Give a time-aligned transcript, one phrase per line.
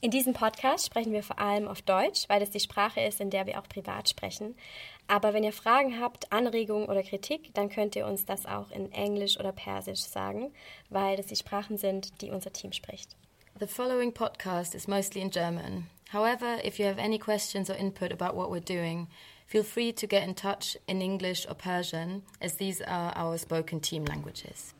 [0.00, 3.30] In diesem Podcast sprechen wir vor allem auf Deutsch, weil es die Sprache ist, in
[3.30, 4.56] der wir auch privat sprechen.
[5.06, 8.90] Aber wenn ihr Fragen habt, Anregungen oder Kritik, dann könnt ihr uns das auch in
[8.92, 10.52] Englisch oder Persisch sagen,
[10.90, 13.16] weil das die Sprachen sind, die unser Team spricht.
[13.60, 15.86] The following podcast is mostly in German.
[16.12, 19.06] However, if you have any questions or input about what we're doing,
[19.46, 23.80] feel free to get in touch in English or Persian, as these are our spoken
[23.80, 24.74] team languages.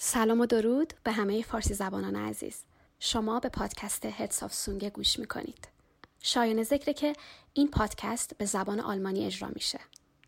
[0.00, 2.64] سلام و درود به همه فارسی زبانان عزیز.
[3.05, 5.67] شما به پادکست هدس آف سونگ گوش می‌کنید.
[6.21, 7.13] شایان ذکره که
[7.53, 9.79] این پادکست به زبان آلمانی اجرا میشه.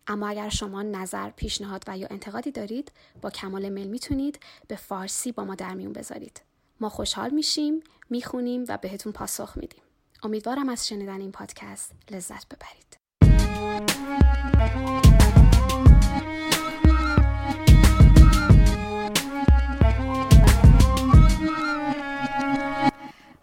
[0.08, 2.92] اما اگر شما نظر، پیشنهاد و یا انتقادی دارید
[3.22, 6.42] با کمال میل می‌تونید به فارسی با ما در میون بذارید.
[6.80, 9.82] ما خوشحال میشیم، می‌خونیم و بهتون پاسخ میدیم.
[10.24, 12.98] امیدوارم از شنیدن این پادکست لذت ببرید.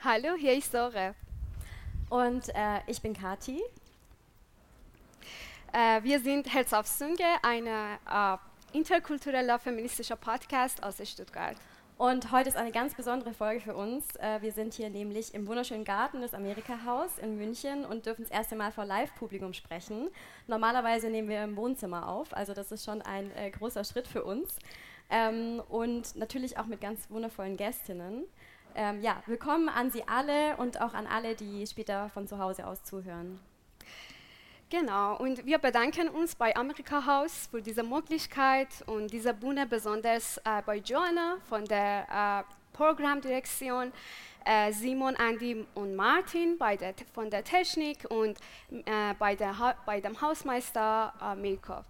[0.05, 1.15] Hallo, hier ist Sore.
[2.11, 3.63] Und äh, ich bin Kati.
[5.73, 8.37] Äh, wir sind Herz auf Sünge, ein äh,
[8.73, 11.55] interkultureller feministischer Podcast aus Stuttgart.
[11.99, 14.17] Und heute ist eine ganz besondere Folge für uns.
[14.17, 18.33] Äh, wir sind hier nämlich im wunderschönen Garten des Amerika-Haus in München und dürfen das
[18.33, 20.09] erste Mal vor Live-Publikum sprechen.
[20.49, 24.25] Normalerweise nehmen wir im Wohnzimmer auf, also das ist schon ein äh, großer Schritt für
[24.25, 24.57] uns.
[25.11, 28.25] Ähm, und natürlich auch mit ganz wundervollen Gästinnen.
[28.75, 32.67] Ähm, ja, willkommen an Sie alle und auch an alle, die später von zu Hause
[32.67, 33.39] aus zuhören.
[34.71, 40.39] Genau, und wir bedanken uns bei Amerika House für diese Möglichkeit und diese Bühne besonders
[40.39, 43.93] äh, bei Joanna von der äh, Programmdirektion,
[44.47, 48.39] äh, Simon, Andy und Martin bei der, von der Technik und
[48.71, 51.85] äh, bei, der, bei dem Hausmeister äh, Milko.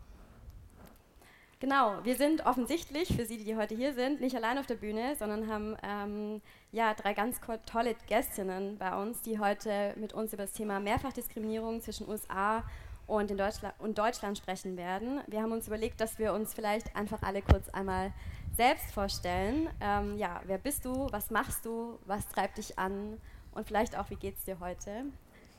[1.61, 5.14] Genau, wir sind offensichtlich für Sie, die heute hier sind, nicht allein auf der Bühne,
[5.14, 10.44] sondern haben ähm, ja, drei ganz tolle Gästinnen bei uns, die heute mit uns über
[10.44, 12.64] das Thema Mehrfachdiskriminierung zwischen USA
[13.06, 15.20] und, in Deutschland, und Deutschland sprechen werden.
[15.26, 18.12] Wir haben uns überlegt, dass wir uns vielleicht einfach alle kurz einmal
[18.56, 19.68] selbst vorstellen.
[19.80, 21.08] Ähm, ja, wer bist du?
[21.11, 21.98] Was machst du?
[22.06, 23.20] Was treibt dich an?
[23.52, 25.05] Und vielleicht auch, wie geht es dir heute?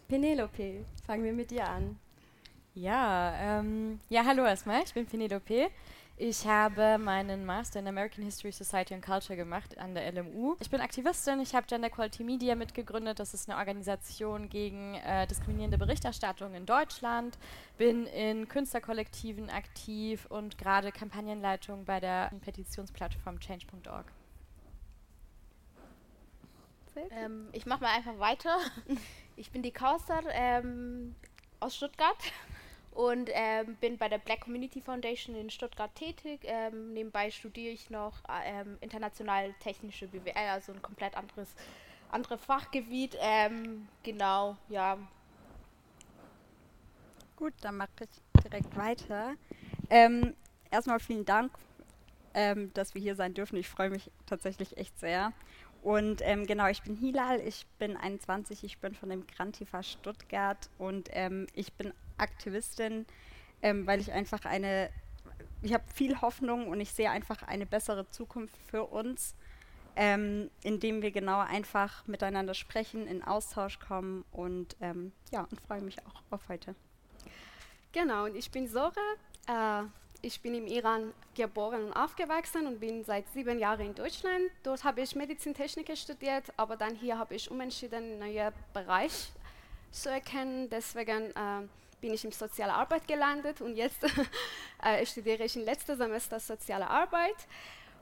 [0.07, 1.99] Penelope, fangen wir mit dir an.
[2.73, 5.69] Ja, ähm, ja, hallo erstmal, ich bin Penelope.
[6.15, 10.55] Ich habe meinen Master in American History, Society and Culture gemacht an der LMU.
[10.59, 13.19] Ich bin Aktivistin, ich habe Gender Quality Media mitgegründet.
[13.19, 17.39] Das ist eine Organisation gegen äh, diskriminierende Berichterstattung in Deutschland.
[17.77, 24.05] Bin in Künstlerkollektiven aktiv und gerade Kampagnenleitung bei der Petitionsplattform change.org.
[27.11, 28.57] Ähm, ich mache mal einfach weiter.
[29.35, 31.15] Ich bin die Kauster ähm,
[31.59, 32.17] aus Stuttgart
[32.93, 36.41] und ähm, bin bei der Black Community Foundation in Stuttgart tätig.
[36.43, 38.13] Ähm, nebenbei studiere ich noch
[38.45, 41.49] ähm, international technische BWL, also ein komplett anderes
[42.13, 43.17] andere Fachgebiet.
[43.19, 44.97] Ähm, genau, ja.
[47.35, 49.33] Gut, dann mache ich direkt weiter.
[49.89, 50.35] Ähm,
[50.69, 51.51] erstmal vielen Dank,
[52.33, 53.57] ähm, dass wir hier sein dürfen.
[53.57, 55.33] Ich freue mich tatsächlich echt sehr.
[55.81, 60.69] Und ähm, genau, ich bin Hilal, ich bin 21, ich bin von dem Grantifa Stuttgart
[60.77, 63.05] und ähm, ich bin Aktivistin,
[63.61, 64.89] ähm, weil ich einfach eine,
[65.61, 69.35] ich habe viel Hoffnung und ich sehe einfach eine bessere Zukunft für uns,
[69.95, 75.81] ähm, indem wir genau einfach miteinander sprechen, in Austausch kommen und ähm, ja, und freue
[75.81, 76.75] mich auch auf heute.
[77.91, 78.93] Genau, und ich bin Sora.
[79.47, 79.83] Äh,
[80.25, 84.45] ich bin im Iran geboren und aufgewachsen und bin seit sieben Jahren in Deutschland.
[84.63, 89.33] Dort habe ich Medizintechnik studiert, aber dann hier habe ich umentschieden, einen neuen Bereich
[89.91, 90.69] zu erkennen.
[90.69, 91.67] Deswegen äh,
[92.03, 94.03] bin ich in soziale Arbeit gelandet und jetzt
[94.83, 97.47] äh, studiere ich im letzten Semester soziale Arbeit.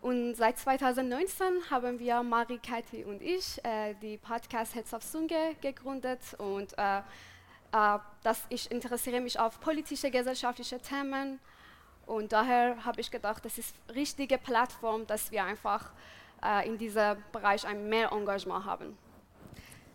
[0.01, 5.55] Und seit 2019 haben wir, Marie, Kathi und ich, äh, die Podcast Heads of Sunge
[5.61, 11.39] gegründet und äh, äh, das, ich interessiere mich auf politische, gesellschaftliche Themen
[12.07, 15.91] und daher habe ich gedacht, das ist die richtige Plattform, dass wir einfach
[16.43, 18.97] äh, in diesem Bereich ein mehr Engagement haben.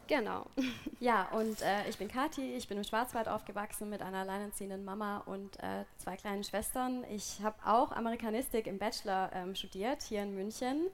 [0.07, 0.47] Genau.
[0.99, 5.23] Ja, und äh, ich bin Kathi, ich bin im Schwarzwald aufgewachsen mit einer alleinerziehenden Mama
[5.27, 7.05] und äh, zwei kleinen Schwestern.
[7.11, 10.87] Ich habe auch Amerikanistik im Bachelor ähm, studiert, hier in München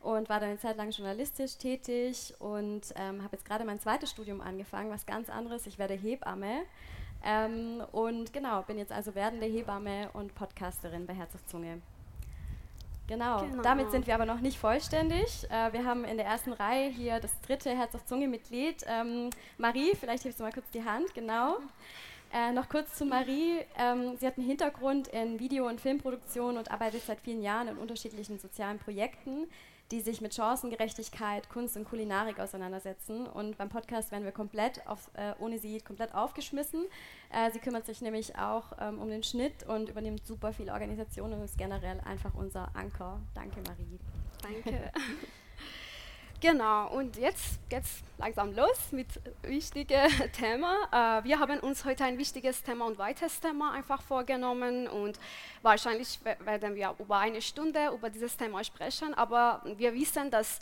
[0.00, 4.10] und war dann eine Zeit lang journalistisch tätig und ähm, habe jetzt gerade mein zweites
[4.10, 5.66] Studium angefangen, was ganz anderes.
[5.66, 6.62] Ich werde Hebamme.
[7.22, 11.82] Ähm, und genau, bin jetzt also werdende Hebamme und Podcasterin bei Herz auf Zunge.
[13.10, 13.40] Genau.
[13.44, 13.62] genau.
[13.64, 15.44] damit sind wir aber noch nicht vollständig.
[15.50, 18.84] Äh, wir haben in der ersten Reihe hier das dritte Herz auf Zunge Mitglied.
[18.86, 21.56] Ähm, Marie, vielleicht hebst du mal kurz die Hand, genau.
[22.32, 23.62] Äh, noch kurz zu Marie.
[23.76, 27.78] Ähm, sie hat einen Hintergrund in Video- und Filmproduktion und arbeitet seit vielen Jahren in
[27.78, 29.48] unterschiedlichen sozialen Projekten.
[29.90, 33.26] Die sich mit Chancengerechtigkeit, Kunst und Kulinarik auseinandersetzen.
[33.26, 36.84] Und beim Podcast werden wir komplett auf, äh, ohne sie komplett aufgeschmissen.
[37.30, 41.32] Äh, sie kümmert sich nämlich auch ähm, um den Schnitt und übernimmt super viel Organisation
[41.32, 43.20] und ist generell einfach unser Anker.
[43.34, 43.98] Danke, Marie.
[44.42, 44.92] Danke.
[46.40, 49.08] Genau, und jetzt geht's langsam los mit
[49.42, 50.74] wichtigen Thema.
[50.90, 55.20] Äh, wir haben uns heute ein wichtiges Thema und weites Thema einfach vorgenommen und
[55.60, 60.60] wahrscheinlich werden wir über eine Stunde über dieses Thema sprechen, aber wir wissen, dass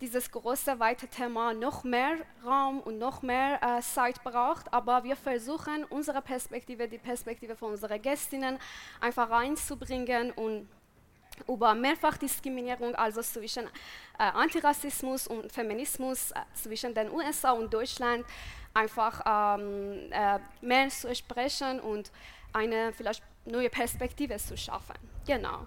[0.00, 5.16] dieses große, weite Thema noch mehr Raum und noch mehr äh, Zeit braucht, aber wir
[5.16, 8.58] versuchen, unsere Perspektive, die Perspektive von unseren Gästinnen
[8.98, 10.68] einfach reinzubringen und
[11.46, 18.24] über Mehrfachdiskriminierung, also zwischen äh, Antirassismus und Feminismus äh, zwischen den USA und Deutschland,
[18.74, 22.10] einfach ähm, äh, mehr zu sprechen und
[22.52, 24.94] eine vielleicht neue Perspektive zu schaffen.
[25.26, 25.66] Genau.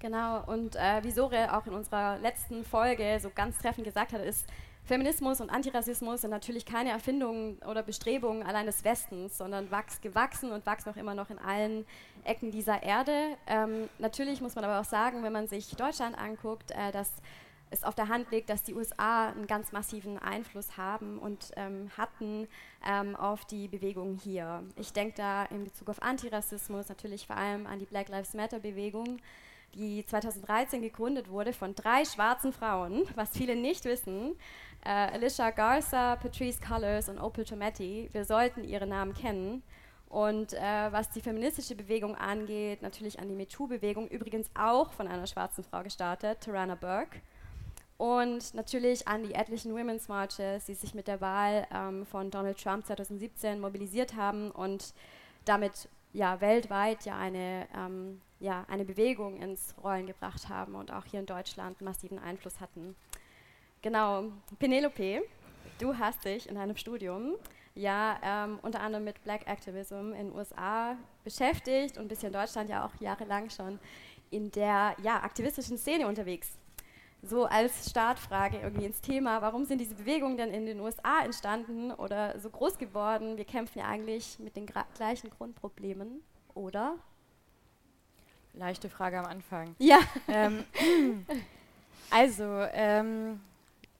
[0.00, 4.22] Genau, und äh, wie Sore auch in unserer letzten Folge so ganz treffend gesagt hat,
[4.22, 4.46] ist,
[4.84, 10.52] Feminismus und Antirassismus sind natürlich keine Erfindungen oder Bestrebungen allein des Westens, sondern wachs, gewachsen
[10.52, 11.86] und wachsen auch immer noch in allen
[12.24, 13.36] Ecken dieser Erde.
[13.46, 17.10] Ähm, natürlich muss man aber auch sagen, wenn man sich Deutschland anguckt, äh, dass
[17.70, 21.90] es auf der Hand liegt, dass die USA einen ganz massiven Einfluss haben und ähm,
[21.96, 22.48] hatten
[22.86, 24.62] ähm, auf die Bewegung hier.
[24.76, 28.60] Ich denke da in Bezug auf Antirassismus natürlich vor allem an die Black Lives Matter
[28.60, 29.18] Bewegung,
[29.74, 34.36] die 2013 gegründet wurde von drei schwarzen Frauen, was viele nicht wissen.
[34.84, 38.08] Äh, Alicia Garza, Patrice Cullors und Opal Tometi.
[38.12, 39.62] Wir sollten ihre Namen kennen.
[40.14, 45.26] Und äh, was die feministische Bewegung angeht, natürlich an die MeToo-Bewegung, übrigens auch von einer
[45.26, 47.20] schwarzen Frau gestartet, Tarana Burke.
[47.96, 52.62] Und natürlich an die etlichen Women's Marches, die sich mit der Wahl ähm, von Donald
[52.62, 54.94] Trump 2017 mobilisiert haben und
[55.46, 61.06] damit ja weltweit ja eine, ähm, ja eine Bewegung ins Rollen gebracht haben und auch
[61.06, 62.94] hier in Deutschland massiven Einfluss hatten.
[63.82, 64.26] Genau,
[64.60, 65.24] Penelope,
[65.80, 67.34] du hast dich in deinem Studium
[67.74, 72.70] ja ähm, unter anderem mit Black Activism in den USA beschäftigt und bisher in Deutschland
[72.70, 73.78] ja auch jahrelang schon
[74.30, 76.58] in der ja, aktivistischen Szene unterwegs.
[77.22, 81.90] So als Startfrage irgendwie ins Thema, warum sind diese Bewegungen denn in den USA entstanden
[81.90, 83.38] oder so groß geworden?
[83.38, 86.22] Wir kämpfen ja eigentlich mit den gleichen Grundproblemen,
[86.54, 86.96] oder?
[88.52, 89.74] Leichte Frage am Anfang.
[89.78, 90.00] Ja.
[90.28, 90.64] Ähm,
[92.10, 93.40] also, ähm,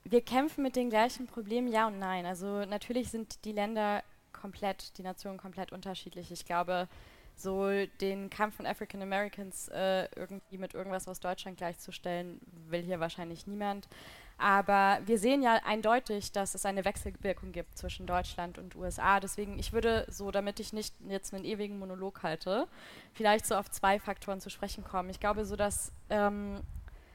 [0.05, 2.27] wir kämpfen mit den gleichen Problemen, ja und nein.
[2.27, 4.03] Also natürlich sind die Länder
[4.33, 6.31] komplett, die Nationen komplett unterschiedlich.
[6.31, 6.89] Ich glaube,
[7.37, 7.69] so
[8.01, 13.47] den Kampf von African Americans äh, irgendwie mit irgendwas aus Deutschland gleichzustellen, will hier wahrscheinlich
[13.47, 13.89] niemand.
[14.37, 19.21] Aber wir sehen ja eindeutig, dass es eine Wechselwirkung gibt zwischen Deutschland und USA.
[19.21, 22.67] Deswegen, ich würde so, damit ich nicht jetzt einen ewigen Monolog halte,
[23.13, 25.11] vielleicht so auf zwei Faktoren zu sprechen kommen.
[25.11, 26.61] Ich glaube so, dass ähm,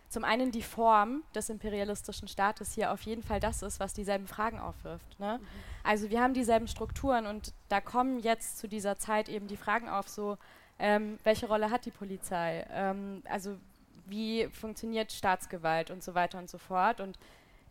[0.10, 4.28] zum einen die Form des imperialistischen Staates hier auf jeden Fall das ist, was dieselben
[4.28, 5.20] Fragen aufwirft.
[5.20, 5.40] Ne?
[5.40, 5.48] Mhm.
[5.84, 9.88] Also wir haben dieselben Strukturen und da kommen jetzt zu dieser Zeit eben die Fragen
[9.88, 10.38] auf, so
[10.80, 12.66] ähm, welche Rolle hat die Polizei?
[12.72, 13.58] Ähm, also
[14.06, 17.00] wie funktioniert Staatsgewalt und so weiter und so fort.
[17.00, 17.20] Und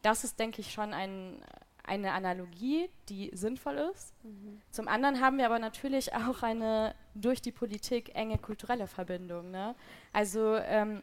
[0.02, 1.42] das ist, denke ich, schon ein,
[1.82, 4.12] eine Analogie, die sinnvoll ist.
[4.22, 4.60] Mhm.
[4.70, 9.50] Zum anderen haben wir aber natürlich auch eine durch die Politik enge kulturelle Verbindung.
[9.50, 9.74] Ne?
[10.12, 11.02] Also ähm,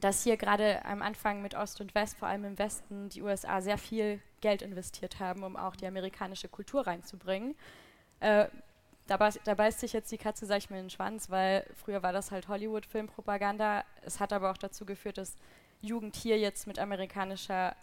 [0.00, 3.60] dass hier gerade am Anfang mit Ost und West, vor allem im Westen, die USA
[3.60, 7.54] sehr viel Geld investiert haben, um auch die amerikanische Kultur reinzubringen.
[8.20, 8.46] Äh,
[9.06, 12.02] da, da, beißt sich jetzt die Katze, sag ich mir, in den Schwanz, weil früher
[12.02, 13.84] war das halt Hollywood-Filmpropaganda.
[14.02, 15.36] Es hat aber auch dazu geführt, dass
[15.80, 17.74] Jugend hier jetzt mit amerikanischer,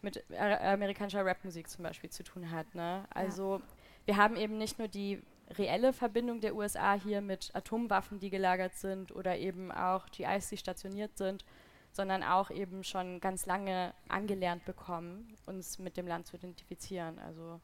[0.00, 2.74] mit äh, amerikanischer Rapmusik zum Beispiel zu tun hat.
[2.74, 3.04] Ne?
[3.10, 3.62] Also ja.
[4.06, 5.22] wir haben eben nicht nur die
[5.58, 10.56] reelle Verbindung der USA hier mit Atomwaffen, die gelagert sind oder eben auch GIs, die
[10.56, 11.44] stationiert sind,
[11.92, 17.18] sondern auch eben schon ganz lange angelernt bekommen, uns mit dem Land zu identifizieren.
[17.18, 17.60] Also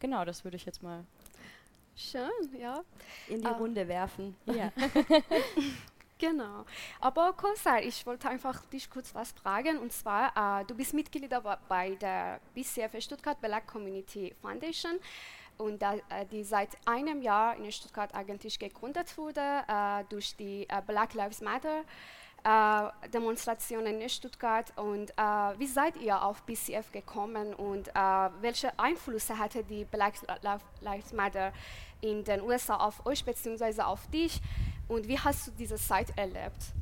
[0.00, 1.04] genau, das würde ich jetzt mal
[1.96, 2.82] schön, ja,
[3.28, 4.36] in die uh, Runde werfen.
[4.46, 4.72] Ja.
[6.18, 6.64] Genau.
[7.00, 9.78] Aber Konsal, ich wollte einfach dich kurz was fragen.
[9.78, 11.28] Und zwar, äh, du bist Mitglied
[11.68, 15.00] bei der BCF Stuttgart Black Community Foundation
[15.58, 20.68] und da, äh, die seit einem Jahr in Stuttgart eigentlich gegründet wurde äh, durch die
[20.68, 21.82] äh, Black Lives Matter
[23.10, 24.70] Demonstrationen in Stuttgart.
[24.76, 27.92] Und äh, wie seid ihr auf BCF gekommen und äh,
[28.42, 30.12] welche Einflüsse hatte die Black
[30.82, 31.54] Lives Matter
[32.02, 33.80] in den USA auf euch bzw.
[33.80, 34.42] auf dich
[34.88, 36.74] und wie hast du diese Zeit erlebt?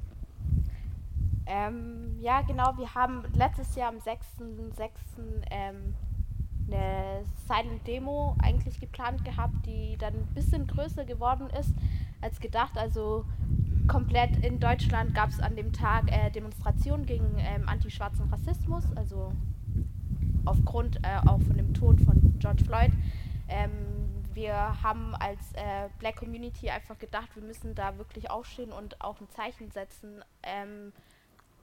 [1.46, 2.76] Ähm, ja, genau.
[2.76, 4.90] Wir haben letztes Jahr am 6.6.
[5.50, 5.94] Ähm,
[6.72, 11.74] eine Silent Demo eigentlich geplant gehabt, die dann ein bisschen größer geworden ist
[12.20, 12.76] als gedacht.
[12.76, 13.24] Also
[13.88, 19.32] komplett in Deutschland gab es an dem Tag äh, Demonstrationen gegen ähm, antischwarzen Rassismus, also
[20.44, 22.92] aufgrund äh, auch von dem Tod von George Floyd.
[23.48, 23.70] Ähm,
[24.34, 29.20] wir haben als äh, Black Community einfach gedacht, wir müssen da wirklich aufstehen und auch
[29.20, 30.92] ein Zeichen setzen ähm,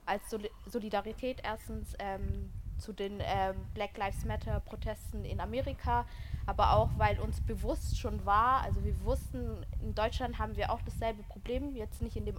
[0.06, 6.05] als Sol Solidarität erstens ähm, zu den ähm, Black Lives Matter Protesten in Amerika,
[6.45, 10.81] aber auch weil uns bewusst schon war, also wir wussten, in Deutschland haben wir auch
[10.81, 12.38] dasselbe Problem, jetzt nicht in dem,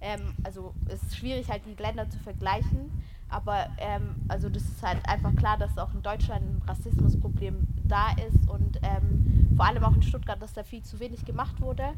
[0.00, 2.90] ähm, also es ist schwierig halt die Länder zu vergleichen,
[3.28, 8.12] aber ähm, also das ist halt einfach klar, dass auch in Deutschland ein Rassismusproblem da
[8.26, 11.92] ist und ähm, vor allem auch in Stuttgart, dass da viel zu wenig gemacht wurde.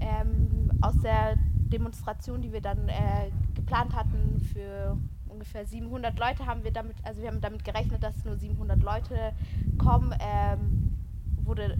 [0.00, 4.96] Ähm, aus der Demonstration, die wir dann äh, geplant hatten für
[5.38, 9.32] ungefähr 700 Leute, haben wir damit, also wir haben damit gerechnet, dass nur 700 Leute
[9.78, 10.98] kommen, ähm,
[11.44, 11.78] wurde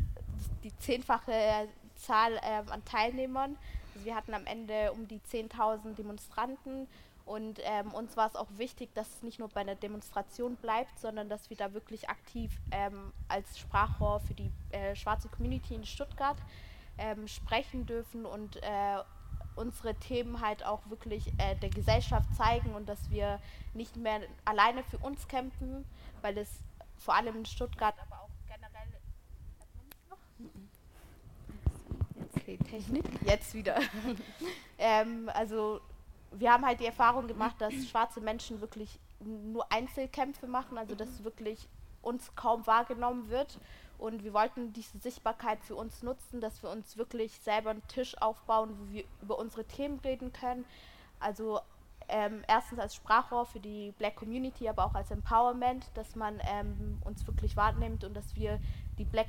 [0.63, 1.33] die zehnfache
[1.97, 3.57] Zahl ähm, an Teilnehmern.
[3.95, 6.87] Also wir hatten am Ende um die 10.000 Demonstranten
[7.27, 10.99] und ähm, uns war es auch wichtig, dass es nicht nur bei einer Demonstration bleibt,
[11.01, 15.85] sondern dass wir da wirklich aktiv ähm, als Sprachrohr für die äh, schwarze Community in
[15.85, 16.39] Stuttgart
[16.97, 18.99] ähm, sprechen dürfen und äh,
[19.59, 23.41] unsere Themen halt auch wirklich äh, der Gesellschaft zeigen und dass wir
[23.75, 25.85] nicht mehr alleine für uns kämpfen,
[26.23, 26.49] weil es
[26.97, 28.89] vor allem in Stuttgart, aber auch generell.
[32.37, 33.05] Okay, Technik.
[33.25, 33.79] Jetzt wieder.
[34.79, 35.81] ähm, also
[36.33, 41.25] wir haben halt die Erfahrung gemacht, dass schwarze Menschen wirklich nur Einzelkämpfe machen, also dass
[41.25, 41.69] wirklich
[42.03, 43.59] uns kaum wahrgenommen wird.
[43.99, 48.17] Und wir wollten diese Sichtbarkeit für uns nutzen, dass wir uns wirklich selber einen Tisch
[48.21, 50.65] aufbauen, wo wir über unsere Themen reden können.
[51.19, 51.61] Also
[52.09, 56.99] ähm, erstens als Sprachrohr für die Black Community, aber auch als Empowerment, dass man ähm,
[57.05, 58.61] uns wirklich wahrnimmt und dass wir
[58.99, 59.29] die Black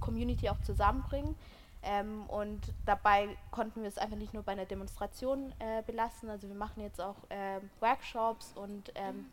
[0.00, 1.34] Community auch zusammenbringen.
[1.82, 6.30] Ähm, und dabei konnten wir es einfach nicht nur bei einer Demonstration äh, belassen.
[6.30, 9.26] Also wir machen jetzt auch äh, Workshops und mhm.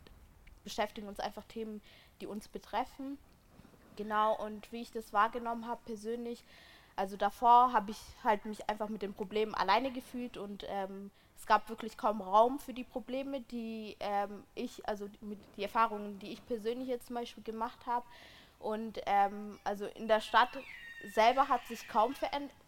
[0.64, 1.80] beschäftigen uns einfach Themen,
[2.20, 3.16] die uns betreffen.
[3.96, 6.42] Genau, und wie ich das wahrgenommen habe persönlich,
[6.96, 11.10] also davor habe ich halt mich einfach mit den Problemen alleine gefühlt und ähm,
[11.42, 16.18] es gab wirklich kaum Raum für die Probleme, die ähm, ich, also mit die Erfahrungen,
[16.20, 18.06] die ich persönlich jetzt zum Beispiel gemacht habe.
[18.60, 20.50] Und ähm, also in der Stadt
[21.04, 22.14] selber hat sich kaum,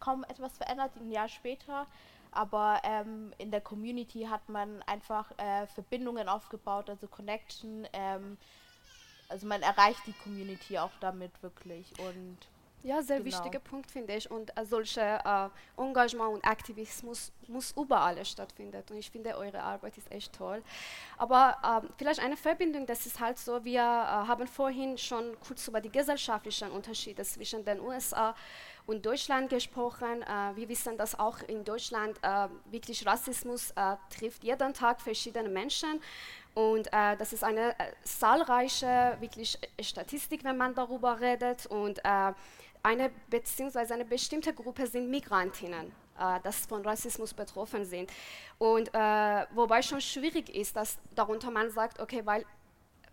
[0.01, 1.87] kaum etwas verändert, ein Jahr später.
[2.33, 7.87] Aber ähm, in der Community hat man einfach äh, Verbindungen aufgebaut, also Connection.
[9.29, 11.91] Also man erreicht die Community auch damit wirklich.
[11.99, 12.37] Und
[12.85, 13.31] ja, sehr genau.
[13.31, 14.29] wichtiger Punkt finde ich.
[14.29, 15.49] Und äh, solche äh,
[15.81, 18.83] Engagement und Aktivismus muss überall stattfinden.
[18.91, 20.61] Und ich finde, eure Arbeit ist echt toll.
[21.17, 25.67] Aber äh, vielleicht eine Verbindung, das ist halt so, wir äh, haben vorhin schon kurz
[25.67, 28.35] über die gesellschaftlichen Unterschiede zwischen den USA
[28.85, 30.21] und Deutschland gesprochen.
[30.21, 33.73] Äh, wir wissen, dass auch in Deutschland äh, wirklich Rassismus
[34.11, 35.99] trifft jeden Tag verschiedene Menschen.
[36.55, 41.65] Und äh, das ist eine äh, zahlreiche wirklich Statistik, wenn man darüber redet.
[41.65, 42.33] Und äh,
[42.81, 48.09] eine beziehungsweise eine bestimmte Gruppe sind Migrantinnen, äh, das von Rassismus betroffen sind.
[48.57, 52.45] Und äh, wobei schon schwierig ist, dass darunter man sagt, okay, weil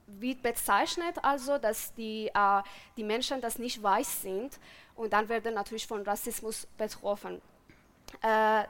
[0.06, 2.62] wird bezeichnet also, dass die, äh,
[2.96, 4.58] die Menschen das nicht weiß sind
[4.94, 7.42] und dann werden natürlich von Rassismus betroffen.
[8.20, 8.64] Äh,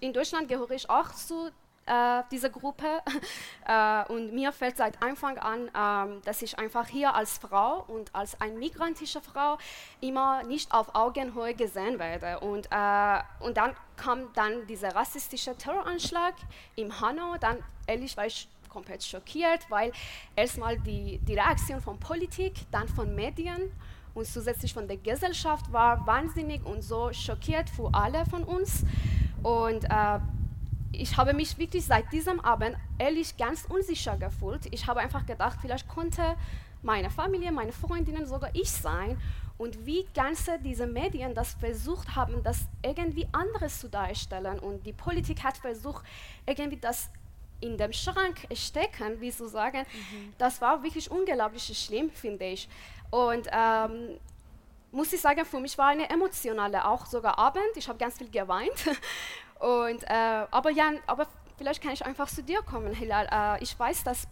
[0.00, 1.50] in Deutschland gehöre ich auch zu
[1.86, 3.02] äh, dieser Gruppe.
[3.66, 8.14] äh, und mir fällt seit Anfang an, ähm, dass ich einfach hier als Frau und
[8.14, 9.58] als eine migrantische Frau
[10.00, 12.40] immer nicht auf Augenhöhe gesehen werde.
[12.40, 16.34] Und, äh, und dann kam dann dieser rassistische Terroranschlag
[16.76, 17.36] im Hanau.
[17.38, 19.92] Dann ehrlich war ich komplett schockiert, weil
[20.34, 23.70] erstmal die, die Reaktion von Politik, dann von Medien
[24.14, 28.84] und zusätzlich von der Gesellschaft war wahnsinnig und so schockiert für alle von uns.
[29.42, 30.18] Und äh,
[31.00, 34.66] ich habe mich wirklich seit diesem Abend ehrlich ganz unsicher gefühlt.
[34.70, 36.36] Ich habe einfach gedacht, vielleicht konnte
[36.82, 39.20] meine Familie, meine Freundinnen, sogar ich sein.
[39.56, 44.58] Und wie ganze diese Medien das versucht haben, das irgendwie anderes zu darstellen.
[44.58, 46.04] Und die Politik hat versucht,
[46.46, 47.10] irgendwie das
[47.60, 49.78] in dem Schrank stecken, wie zu sagen.
[49.78, 50.34] Mhm.
[50.38, 52.68] Das war wirklich unglaublich schlimm, finde ich.
[53.10, 54.18] Und ähm,
[54.90, 57.76] muss ich sagen, für mich war eine emotionale, auch sogar Abend.
[57.76, 58.72] Ich habe ganz viel geweint.
[59.60, 63.28] Und, äh, aber Jan, aber vielleicht kann ich einfach zu dir kommen, Hilal.
[63.30, 64.26] Äh, ich weiß, dass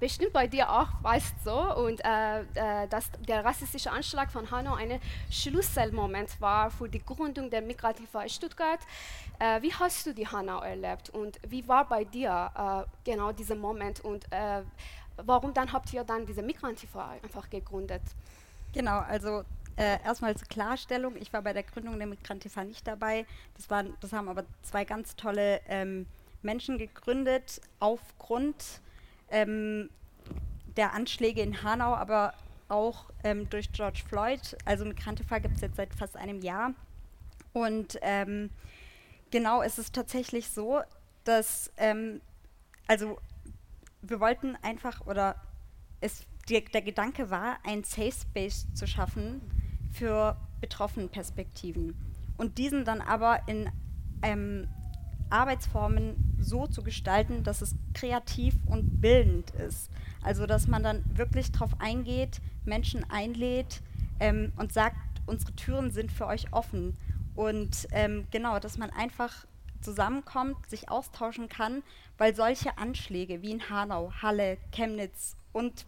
[0.00, 4.74] bestimmt bei dir auch weißt so und äh, äh, dass der rassistische Anschlag von Hanau
[4.74, 4.98] ein
[5.30, 8.80] Schlüsselmoment war für die Gründung der Migrativa Stuttgart.
[9.38, 13.56] Äh, wie hast du die Hanau erlebt und wie war bei dir äh, genau dieser
[13.56, 14.26] Moment und
[15.22, 18.02] warum dann habt ihr dann diese Migrantiva einfach gegründet?
[18.72, 19.44] Genau, also
[19.80, 21.16] äh, erstmal zur Klarstellung.
[21.16, 23.24] Ich war bei der Gründung der Migrantifa nicht dabei.
[23.56, 26.06] Das, waren, das haben aber zwei ganz tolle ähm,
[26.42, 28.82] Menschen gegründet aufgrund
[29.30, 29.88] ähm,
[30.76, 32.34] der Anschläge in Hanau, aber
[32.68, 34.54] auch ähm, durch George Floyd.
[34.66, 36.74] Also Migrantifa gibt es jetzt seit fast einem Jahr.
[37.54, 38.50] Und ähm,
[39.30, 40.82] genau, es ist tatsächlich so,
[41.24, 42.20] dass, ähm,
[42.86, 43.18] also
[44.02, 45.36] wir wollten einfach, oder
[46.02, 49.40] es, die, der Gedanke war, ein Safe Space zu schaffen
[49.90, 51.94] für betroffene Perspektiven.
[52.36, 53.70] Und diesen dann aber in
[54.22, 54.68] ähm,
[55.30, 59.90] Arbeitsformen so zu gestalten, dass es kreativ und bildend ist.
[60.22, 63.82] Also dass man dann wirklich darauf eingeht, Menschen einlädt
[64.18, 66.96] ähm, und sagt, unsere Türen sind für euch offen.
[67.34, 69.46] Und ähm, genau, dass man einfach
[69.80, 71.82] zusammenkommt, sich austauschen kann,
[72.18, 75.86] weil solche Anschläge wie in Hanau, Halle, Chemnitz und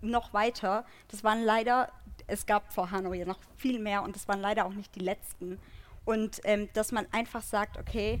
[0.00, 1.90] noch weiter, das waren leider,
[2.28, 5.58] es gab vor ja noch viel mehr und das waren leider auch nicht die letzten.
[6.04, 8.20] Und ähm, dass man einfach sagt, okay,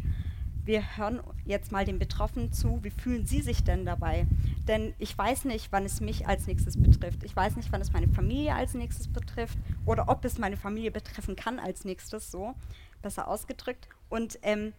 [0.64, 4.26] wir hören jetzt mal den Betroffenen zu, wie fühlen sie sich denn dabei?
[4.66, 7.24] Denn ich weiß nicht, wann es mich als nächstes betrifft.
[7.24, 10.90] Ich weiß nicht, wann es meine Familie als nächstes betrifft oder ob es meine Familie
[10.90, 12.54] betreffen kann als nächstes, so
[13.00, 13.88] besser ausgedrückt.
[14.10, 14.74] Und ähm,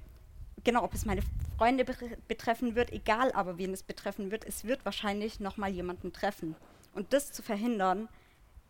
[0.64, 1.24] genau, ob es meine
[1.58, 1.86] Freunde
[2.28, 6.56] betreffen wird, egal aber wen es betreffen wird, es wird wahrscheinlich nochmal jemanden treffen.
[6.94, 8.10] Und das zu verhindern,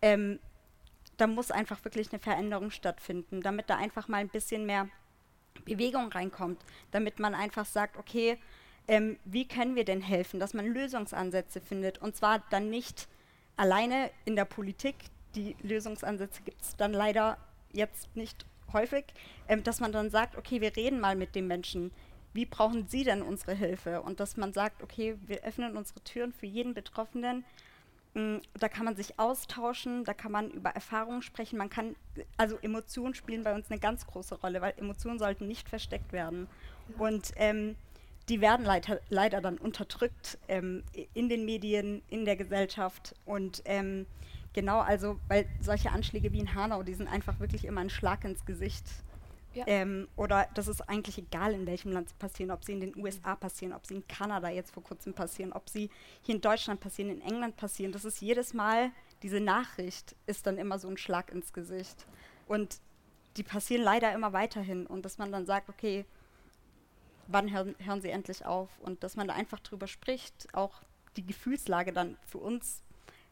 [0.01, 0.39] ähm,
[1.19, 4.87] da muss einfach wirklich eine Veränderung stattfinden, damit da einfach mal ein bisschen mehr
[5.65, 8.37] Bewegung reinkommt, damit man einfach sagt, okay,
[8.87, 11.99] ähm, wie können wir denn helfen, dass man Lösungsansätze findet?
[11.99, 13.07] Und zwar dann nicht
[13.57, 14.95] alleine in der Politik,
[15.35, 17.37] die Lösungsansätze gibt es dann leider
[17.71, 19.05] jetzt nicht häufig,
[19.47, 21.91] ähm, dass man dann sagt, okay, wir reden mal mit den Menschen,
[22.33, 24.01] wie brauchen sie denn unsere Hilfe?
[24.01, 27.43] Und dass man sagt, okay, wir öffnen unsere Türen für jeden Betroffenen
[28.13, 31.57] da kann man sich austauschen, da kann man über Erfahrungen sprechen.
[31.57, 31.95] Man kann,
[32.37, 36.47] also Emotionen spielen bei uns eine ganz große Rolle, weil Emotionen sollten nicht versteckt werden.
[36.89, 37.05] Ja.
[37.05, 37.75] Und ähm,
[38.27, 43.15] die werden leider, leider dann unterdrückt ähm, in den Medien, in der Gesellschaft.
[43.25, 44.05] Und ähm,
[44.53, 48.23] genau, also, weil solche Anschläge wie in Hanau, die sind einfach wirklich immer ein Schlag
[48.23, 48.85] ins Gesicht.
[49.53, 49.65] Ja.
[49.67, 52.95] Ähm, oder das ist eigentlich egal, in welchem Land sie passieren, ob sie in den
[52.95, 55.89] USA passieren, ob sie in Kanada jetzt vor kurzem passieren, ob sie
[56.21, 57.91] hier in Deutschland passieren, in England passieren.
[57.91, 58.91] Das ist jedes Mal,
[59.23, 62.05] diese Nachricht ist dann immer so ein Schlag ins Gesicht.
[62.47, 62.79] Und
[63.37, 64.85] die passieren leider immer weiterhin.
[64.85, 66.05] Und dass man dann sagt, okay,
[67.27, 68.69] wann hören, hören sie endlich auf?
[68.79, 70.81] Und dass man da einfach drüber spricht, auch
[71.15, 72.81] die Gefühlslage dann für uns,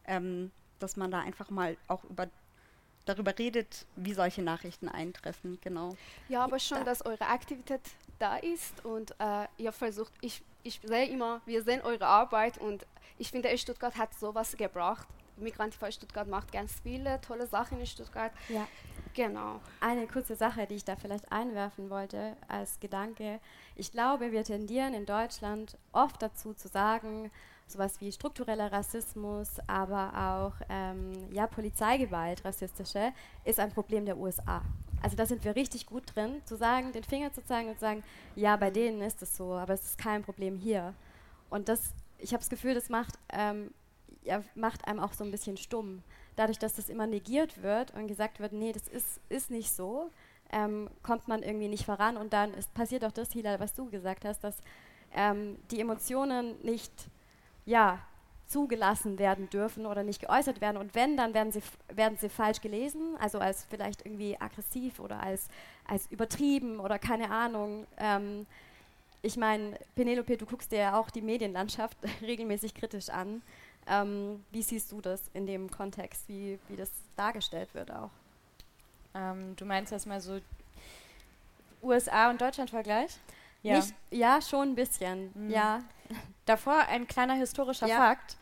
[0.05, 2.27] ähm, dass man da einfach mal auch über
[3.07, 5.95] darüber redet, wie solche Nachrichten eintreffen, genau.
[6.29, 7.81] Ja, aber schon, dass eure Aktivität
[8.19, 12.85] da ist und äh, ihr versucht, ich, ich sehe immer, wir sehen eure Arbeit und
[13.17, 15.07] ich finde, Stuttgart hat sowas gebracht.
[15.37, 18.31] Migrantifa Stuttgart macht ganz viele tolle Sachen in Stuttgart.
[18.49, 18.67] Ja.
[19.13, 19.59] Genau.
[19.79, 23.39] Eine kurze Sache, die ich da vielleicht einwerfen wollte als Gedanke.
[23.75, 27.31] Ich glaube, wir tendieren in Deutschland oft dazu zu sagen,
[27.71, 33.11] sowas wie struktureller Rassismus, aber auch ähm, ja, Polizeigewalt, rassistische,
[33.43, 34.61] ist ein Problem der USA.
[35.01, 37.81] Also da sind wir richtig gut drin, zu sagen, den Finger zu zeigen und zu
[37.81, 38.03] sagen,
[38.35, 40.93] ja, bei denen ist es so, aber es ist kein Problem hier.
[41.49, 43.71] Und das, ich habe das Gefühl, das macht, ähm,
[44.23, 46.01] ja, macht einem auch so ein bisschen stumm.
[46.35, 50.09] Dadurch, dass das immer negiert wird und gesagt wird, nee, das ist, ist nicht so,
[50.51, 53.89] ähm, kommt man irgendwie nicht voran und dann ist, passiert auch das, Hilal, was du
[53.89, 54.57] gesagt hast, dass
[55.13, 56.91] ähm, die Emotionen nicht
[57.67, 57.99] ja,
[58.47, 60.77] zugelassen werden dürfen oder nicht geäußert werden.
[60.77, 65.21] Und wenn, dann werden sie, werden sie falsch gelesen, also als vielleicht irgendwie aggressiv oder
[65.21, 65.49] als,
[65.85, 67.85] als übertrieben oder keine Ahnung.
[67.97, 68.47] Ähm,
[69.21, 73.41] ich meine, Penelope, du guckst dir ja auch die Medienlandschaft regelmäßig kritisch an.
[73.85, 78.11] Ähm, wie siehst du das in dem Kontext, wie, wie das dargestellt wird auch?
[79.13, 80.39] Ähm, du meinst erstmal so
[81.83, 83.17] USA und Deutschland-Vergleich?
[83.67, 83.75] Ja.
[83.77, 85.31] Nicht, ja, schon ein bisschen.
[85.33, 85.49] Mhm.
[85.49, 85.83] Ja.
[86.45, 87.97] Davor ein kleiner historischer ja.
[87.97, 88.37] Fakt.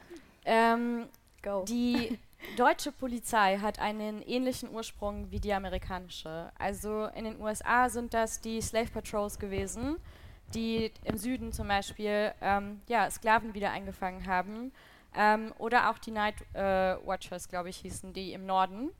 [0.45, 1.07] Ähm,
[1.67, 2.19] die
[2.57, 6.51] deutsche Polizei hat einen ähnlichen Ursprung wie die amerikanische.
[6.59, 9.97] Also in den USA sind das die Slave Patrols gewesen,
[10.53, 14.71] die im Süden zum Beispiel ähm, ja, Sklaven wieder eingefangen haben.
[15.15, 18.91] Ähm, oder auch die Night äh, Watchers, glaube ich, hießen die im Norden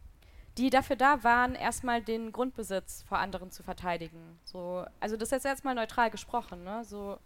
[0.57, 4.39] die dafür da waren, erstmal den Grundbesitz vor anderen zu verteidigen.
[4.45, 6.63] So, also das ist jetzt erstmal neutral gesprochen.
[6.63, 6.83] Ne?
[6.85, 7.17] So,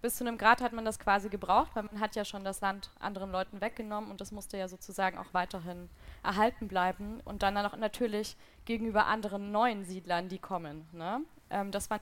[0.00, 2.60] bis zu einem Grad hat man das quasi gebraucht, weil man hat ja schon das
[2.60, 5.90] Land anderen Leuten weggenommen und das musste ja sozusagen auch weiterhin
[6.22, 10.86] erhalten bleiben und dann auch natürlich gegenüber anderen neuen Siedlern, die kommen.
[10.92, 11.20] Ne?
[11.50, 12.00] Ähm, das waren.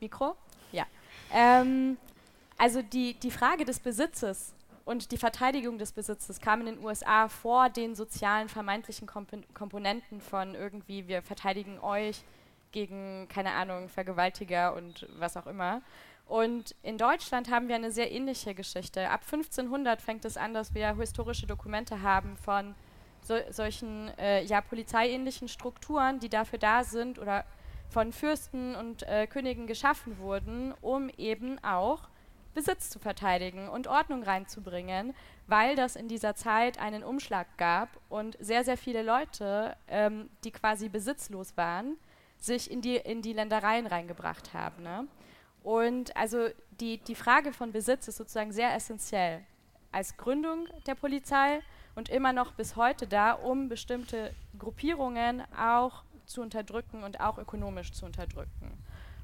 [0.00, 0.34] Mikro?
[0.72, 0.86] Ja.
[1.32, 1.98] Ähm,
[2.58, 7.28] also die, die Frage des Besitzes Und die Verteidigung des Besitzes kam in den USA
[7.28, 12.22] vor den sozialen vermeintlichen Komponenten von irgendwie, wir verteidigen euch
[12.72, 15.82] gegen, keine Ahnung, Vergewaltiger und was auch immer.
[16.26, 19.10] Und in Deutschland haben wir eine sehr ähnliche Geschichte.
[19.10, 22.74] Ab 1500 fängt es an, dass wir historische Dokumente haben von
[23.22, 27.44] so, solchen äh, ja, polizeiähnlichen Strukturen, die dafür da sind oder
[27.88, 32.02] von Fürsten und äh, Königen geschaffen wurden, um eben auch
[32.54, 35.14] Besitz zu verteidigen und Ordnung reinzubringen,
[35.46, 40.50] weil das in dieser Zeit einen Umschlag gab und sehr, sehr viele Leute, ähm, die
[40.50, 41.96] quasi besitzlos waren,
[42.38, 44.82] sich in die, in die Ländereien reingebracht haben.
[44.82, 45.06] Ne?
[45.62, 46.48] Und also
[46.80, 49.44] die, die Frage von Besitz ist sozusagen sehr essentiell
[49.92, 51.60] als Gründung der Polizei
[51.94, 57.92] und immer noch bis heute da, um bestimmte Gruppierungen auch zu unterdrücken und auch ökonomisch
[57.92, 58.78] zu unterdrücken.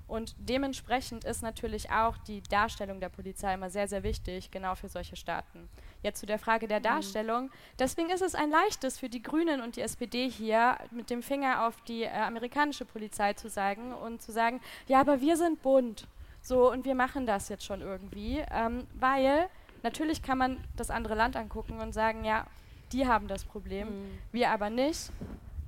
[0.09, 4.88] Und dementsprechend ist natürlich auch die Darstellung der Polizei immer sehr, sehr wichtig, genau für
[4.88, 5.69] solche Staaten.
[6.03, 6.85] Jetzt zu der Frage der mhm.
[6.85, 7.51] Darstellung.
[7.79, 11.66] Deswegen ist es ein leichtes für die Grünen und die SPD hier, mit dem Finger
[11.66, 16.07] auf die äh, amerikanische Polizei zu sagen und zu sagen, ja, aber wir sind bunt.
[16.40, 18.45] So, und wir machen das jetzt schon irgendwie.
[18.53, 19.49] Ähm, weil
[19.83, 22.47] natürlich kann man das andere Land angucken und sagen, ja,
[22.92, 24.19] die haben das Problem, mhm.
[24.31, 25.11] wir aber nicht.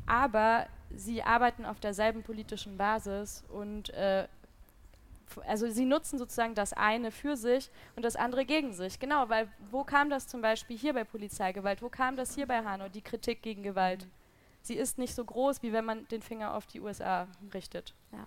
[0.07, 4.27] Aber sie arbeiten auf derselben politischen Basis und äh,
[5.47, 8.99] also sie nutzen sozusagen das eine für sich und das andere gegen sich.
[8.99, 11.83] Genau, weil wo kam das zum Beispiel hier bei Polizeigewalt?
[11.83, 14.05] Wo kam das hier bei Hanau, die Kritik gegen Gewalt?
[14.05, 14.11] Mhm.
[14.63, 17.51] Sie ist nicht so groß, wie wenn man den Finger auf die USA mhm.
[17.51, 17.95] richtet.
[18.13, 18.27] Ja.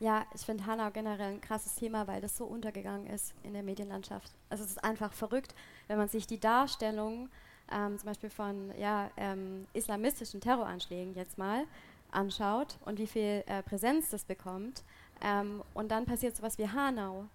[0.00, 3.64] Ja, ich finde Hanau generell ein krasses Thema, weil das so untergegangen ist in der
[3.64, 4.30] Medienlandschaft.
[4.48, 5.56] Also es ist einfach verrückt,
[5.88, 7.28] wenn man sich die Darstellung
[7.72, 11.64] ähm, zum Beispiel von ja, ähm, islamistischen Terroranschlägen jetzt mal
[12.10, 14.82] anschaut und wie viel äh, Präsenz das bekommt.
[15.22, 17.26] Ähm, und dann passiert sowas wie Hanau.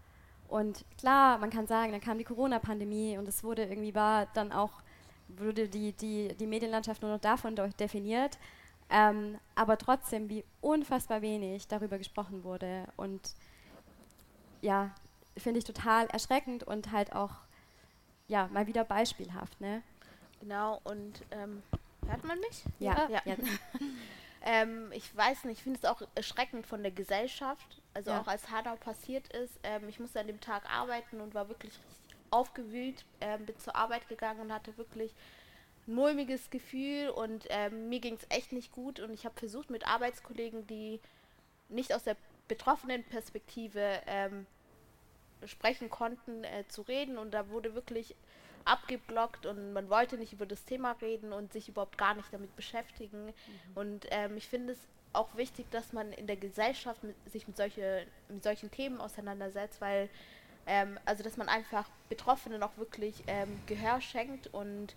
[0.48, 4.52] Und klar, man kann sagen, dann kam die Corona-Pandemie und es wurde irgendwie war dann
[4.52, 4.72] auch,
[5.28, 8.38] wurde die, die, die Medienlandschaft nur noch davon definiert.
[8.90, 12.86] Ähm, aber trotzdem, wie unfassbar wenig darüber gesprochen wurde.
[12.96, 13.34] Und
[14.62, 14.92] ja,
[15.38, 17.32] finde ich total erschreckend und halt auch
[18.28, 19.60] ja, mal wieder beispielhaft.
[19.60, 19.82] Ne?
[20.44, 21.64] Genau, und ähm,
[22.06, 22.66] hört man mich?
[22.80, 23.08] Ja.
[23.10, 23.22] ja.
[23.24, 23.36] ja.
[24.46, 27.82] ähm, ich weiß nicht, ich finde es auch erschreckend von der Gesellschaft.
[27.94, 28.20] Also ja.
[28.20, 29.58] auch als Hanau passiert ist.
[29.64, 31.72] Ähm, ich musste an dem Tag arbeiten und war wirklich
[32.30, 35.14] aufgewühlt, ähm, bin zur Arbeit gegangen und hatte wirklich
[35.88, 39.70] ein mulmiges Gefühl und ähm, mir ging es echt nicht gut und ich habe versucht
[39.70, 41.00] mit Arbeitskollegen, die
[41.70, 42.18] nicht aus der
[42.50, 44.46] betroffenen Perspektive ähm,
[45.46, 48.16] sprechen konnten, äh, zu reden und da wurde wirklich
[48.66, 52.56] abgeblockt und man wollte nicht über das Thema reden und sich überhaupt gar nicht damit
[52.56, 53.26] beschäftigen.
[53.26, 53.34] Mhm.
[53.76, 54.80] Und ähm, ich finde es
[55.14, 59.80] auch wichtig, dass man in der Gesellschaft mit, sich mit, solche, mit solchen Themen auseinandersetzt,
[59.80, 60.10] weil
[60.66, 64.96] ähm, also dass man einfach Betroffenen auch wirklich ähm, Gehör schenkt und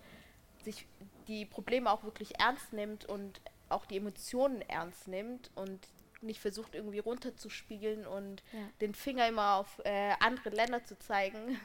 [0.63, 0.85] sich
[1.27, 5.87] die Probleme auch wirklich ernst nimmt und auch die Emotionen ernst nimmt und
[6.21, 8.59] nicht versucht irgendwie runterzuspiegeln und ja.
[8.81, 11.59] den Finger immer auf äh, andere Länder zu zeigen.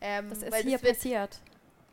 [0.00, 1.40] Ähm, das ist hier das passiert.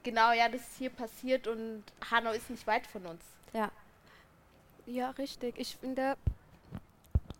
[0.04, 3.24] Genau, ja, das ist hier passiert und Hanau ist nicht weit von uns.
[3.54, 3.72] Ja.
[4.86, 5.58] Ja, richtig.
[5.58, 6.18] Ich finde,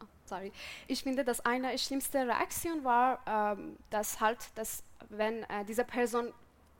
[0.02, 0.52] oh, sorry,
[0.88, 6.34] ich finde, dass eine schlimmste Reaktion war, ähm, dass halt, dass wenn äh, diese Person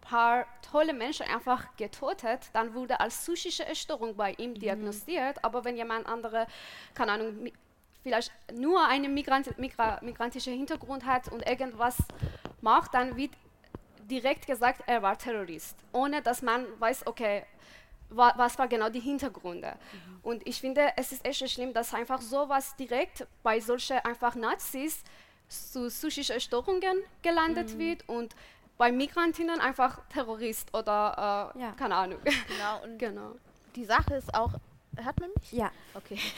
[0.04, 4.60] paar tolle Menschen einfach getötet, dann wurde als psychische Störung bei ihm mhm.
[4.60, 5.44] diagnostiziert.
[5.44, 6.48] Aber wenn jemand andere,
[6.94, 7.52] keine Ahnung,
[8.04, 11.98] vielleicht nur einen Migrant, Migra, migrantischen Hintergrund hat und irgendwas
[12.62, 13.32] macht, dann wird
[14.10, 17.44] direkt gesagt, er war Terrorist, ohne dass man weiß, okay,
[18.10, 19.74] wa was war genau die Hintergründe.
[19.74, 20.20] Mhm.
[20.24, 25.04] Und ich finde, es ist echt schlimm, dass einfach sowas direkt bei solchen einfach Nazis
[25.48, 27.80] zu psychischen Störungen gelandet mhm.
[27.80, 28.36] wird und
[28.78, 31.72] bei Migrantinnen einfach Terrorist oder äh, ja.
[31.74, 32.20] keine Ahnung.
[32.24, 33.36] Genau, und genau.
[33.76, 34.54] die Sache ist auch,
[34.96, 35.52] hört man mich?
[35.52, 35.72] Ja.
[35.94, 36.20] Okay.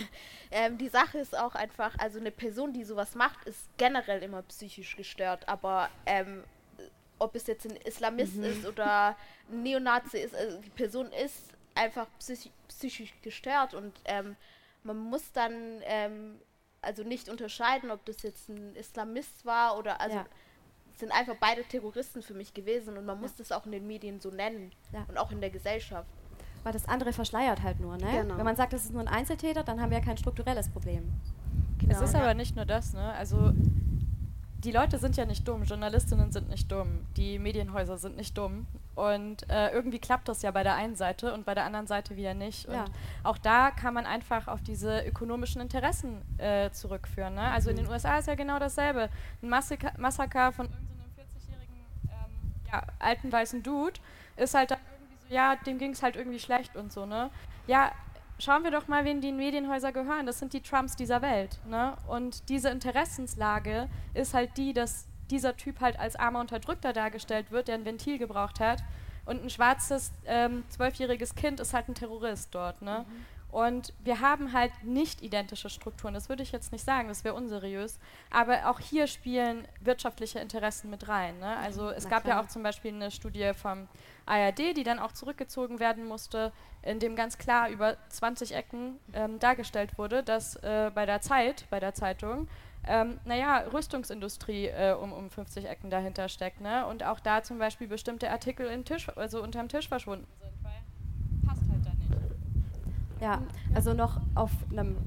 [0.52, 4.42] Ähm, die Sache ist auch einfach, also eine Person, die sowas macht, ist generell immer
[4.44, 6.44] psychisch gestört, aber ähm,
[7.20, 8.44] ob es jetzt ein Islamist mhm.
[8.44, 9.16] ist oder
[9.52, 14.36] ein Neonazi ist, also die Person ist einfach psychisch, psychisch gestört und ähm,
[14.84, 16.40] man muss dann ähm,
[16.82, 20.26] also nicht unterscheiden, ob das jetzt ein Islamist war oder also ja.
[20.98, 23.22] sind einfach beide Terroristen für mich gewesen und man ja.
[23.22, 25.06] muss das auch in den Medien so nennen ja.
[25.08, 26.10] und auch in der Gesellschaft.
[26.64, 28.10] Weil das andere verschleiert halt nur, ne?
[28.12, 28.38] Genau.
[28.38, 31.14] Wenn man sagt, das ist nur ein Einzeltäter, dann haben wir ja kein strukturelles Problem.
[31.80, 31.94] Genau.
[31.94, 33.14] Es ist aber nicht nur das, ne?
[33.14, 33.54] Also
[34.66, 38.66] die Leute sind ja nicht dumm, Journalistinnen sind nicht dumm, die Medienhäuser sind nicht dumm.
[38.96, 42.16] Und äh, irgendwie klappt das ja bei der einen Seite und bei der anderen Seite
[42.16, 42.68] wieder nicht.
[42.68, 42.86] Ja.
[42.86, 42.92] Und
[43.24, 47.36] auch da kann man einfach auf diese ökonomischen Interessen äh, zurückführen.
[47.36, 47.42] Ne?
[47.42, 49.10] Also in den USA ist ja genau dasselbe.
[49.44, 51.76] Ein Massaker, Massaker von irgendeinem 40-jährigen
[52.06, 54.00] ähm, ja, alten weißen Dude
[54.38, 57.30] ist halt dann irgendwie so, ja, dem ging es halt irgendwie schlecht und so, ne?
[57.68, 57.92] Ja,
[58.40, 60.26] schauen wir doch mal, wen die Medienhäuser gehören.
[60.26, 61.96] Das sind die Trumps dieser Welt, ne?
[62.08, 67.68] Und diese Interessenslage ist halt die, dass dieser Typ halt als armer Unterdrückter dargestellt wird,
[67.68, 68.84] der ein Ventil gebraucht hat.
[69.26, 73.06] Und ein schwarzes ähm, zwölfjähriges Kind ist halt ein Terrorist dort, ne?
[73.08, 73.26] Mhm.
[73.56, 76.14] Und wir haben halt nicht identische Strukturen.
[76.14, 78.00] Das würde ich jetzt nicht sagen, das wäre unseriös.
[78.30, 81.40] Aber auch hier spielen wirtschaftliche Interessen mit rein.
[81.40, 81.56] Ne?
[81.60, 82.36] Also es Na gab klar.
[82.36, 83.88] ja auch zum Beispiel eine Studie vom
[84.26, 89.40] ARD, die dann auch zurückgezogen werden musste, in dem ganz klar über 20 Ecken ähm,
[89.40, 92.50] dargestellt wurde, dass äh, bei der Zeit, bei der Zeitung,
[92.86, 96.60] ähm, naja, Rüstungsindustrie äh, um, um 50 Ecken dahinter steckt.
[96.60, 96.86] Ne?
[96.88, 100.65] Und auch da zum Beispiel bestimmte Artikel in Tisch, also unterm Tisch verschwunden sind.
[103.26, 103.42] Ja,
[103.74, 104.98] also noch auf einem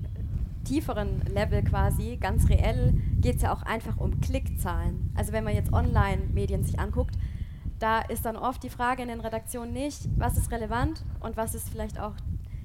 [0.64, 5.12] tieferen Level quasi, ganz reell, geht es ja auch einfach um Klickzahlen.
[5.14, 7.14] Also wenn man jetzt Online-Medien sich anguckt,
[7.78, 11.54] da ist dann oft die Frage in den Redaktionen nicht, was ist relevant und was
[11.54, 12.14] ist vielleicht auch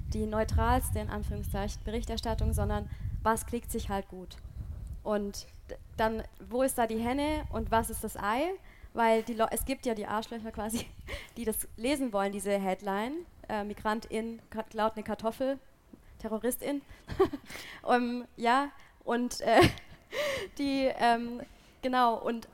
[0.08, 2.90] die neutralste, in Anführungszeichen, Berichterstattung, sondern
[3.22, 4.38] was klickt sich halt gut.
[5.04, 5.46] Und
[5.98, 8.42] dann, wo ist da die Henne und was ist das Ei?
[8.96, 10.88] Weil es gibt ja die Arschlöcher quasi,
[11.38, 13.14] die das lesen wollen, diese Headline,
[13.50, 15.60] äh, Migrantin klaut eine Kartoffel,
[16.20, 16.82] Terroristin.
[17.84, 18.72] um, ja,
[19.04, 19.62] und äh,
[20.58, 21.42] die, ähm,
[21.82, 22.48] genau, und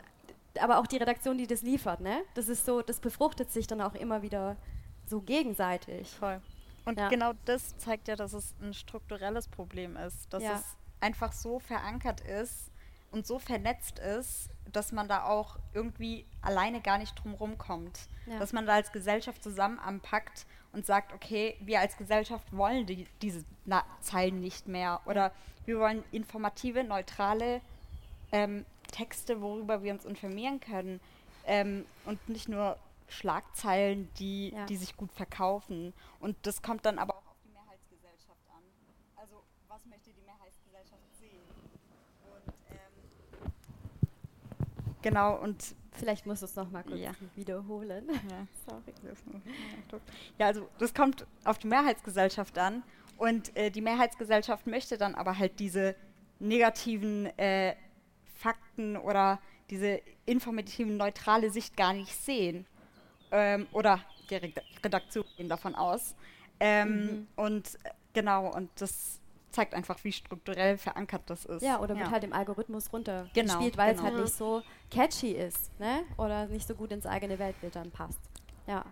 [0.59, 2.23] aber auch die Redaktion, die das liefert, ne?
[2.33, 4.57] Das ist so, das befruchtet sich dann auch immer wieder
[5.05, 6.09] so gegenseitig.
[6.09, 6.41] Voll.
[6.85, 7.07] Und ja.
[7.07, 10.55] genau das zeigt ja, dass es ein strukturelles Problem ist, dass ja.
[10.55, 12.71] es einfach so verankert ist
[13.11, 18.07] und so vernetzt ist, dass man da auch irgendwie alleine gar nicht drum rumkommt.
[18.25, 18.39] Ja.
[18.39, 23.07] Dass man da als Gesellschaft zusammen anpackt und sagt, okay, wir als Gesellschaft wollen die,
[23.21, 25.31] diese Na Zeilen nicht mehr oder
[25.65, 27.61] wir wollen informative, neutrale
[28.31, 30.99] ähm, Texte, worüber wir uns informieren können
[31.45, 32.77] ähm, und nicht nur
[33.07, 34.65] Schlagzeilen, die, ja.
[34.65, 35.93] die sich gut verkaufen.
[36.19, 38.63] Und das kommt dann aber auch auf die Mehrheitsgesellschaft an.
[39.15, 41.41] Also was möchte die Mehrheitsgesellschaft sehen?
[42.23, 43.51] Und ähm,
[45.01, 47.11] genau, und Vielleicht muss es noch mal kurz ja.
[47.35, 48.05] wiederholen.
[48.09, 48.47] Ja.
[48.67, 48.81] Sorry.
[50.37, 52.83] Ja, also das kommt auf die Mehrheitsgesellschaft an
[53.17, 55.95] und äh, die Mehrheitsgesellschaft möchte dann aber halt diese
[56.39, 57.75] negativen äh,
[58.35, 62.65] Fakten oder diese informativen, neutrale Sicht gar nicht sehen.
[63.31, 64.35] Ähm, oder die
[64.83, 66.15] Redaktion gehen davon aus.
[66.59, 67.27] Ähm, mhm.
[67.35, 69.19] Und äh, genau, und das
[69.51, 71.61] zeigt einfach, wie strukturell verankert das ist.
[71.61, 72.01] Ja, oder ja.
[72.01, 74.07] wird halt im Algorithmus runtergespielt, genau, weil genau.
[74.07, 76.03] es halt nicht so catchy ist, ne?
[76.17, 78.19] Oder nicht so gut ins eigene Weltbild dann passt.
[78.67, 78.85] Ja.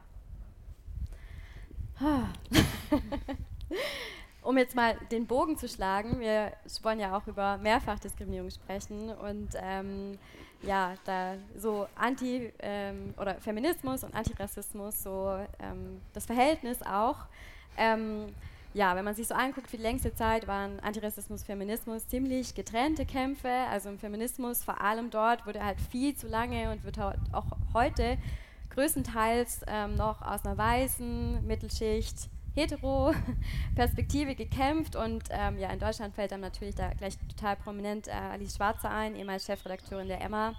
[4.44, 9.50] um jetzt mal den Bogen zu schlagen, wir wollen ja auch über Mehrfachdiskriminierung sprechen und
[9.56, 10.18] ähm,
[10.62, 17.26] ja, da so Anti- ähm, oder Feminismus und Antirassismus, so ähm, das Verhältnis auch.
[18.78, 23.08] Ja, wenn man sich so anguckt, für die längste Zeit waren Antirassismus, Feminismus ziemlich getrennte
[23.08, 23.50] Kämpfe.
[23.72, 28.20] Also im Feminismus, vor allem dort, wurde halt viel zu lange und wird auch heute
[28.70, 33.16] größtenteils ähm, noch aus einer weißen Mittelschicht hetero
[33.76, 38.12] Perspektive gekämpft und ähm, ja, in Deutschland fällt dann natürlich da gleich total prominent äh,
[38.12, 40.54] Alice Schwarzer ein, ehemals Chefredakteurin der Emma,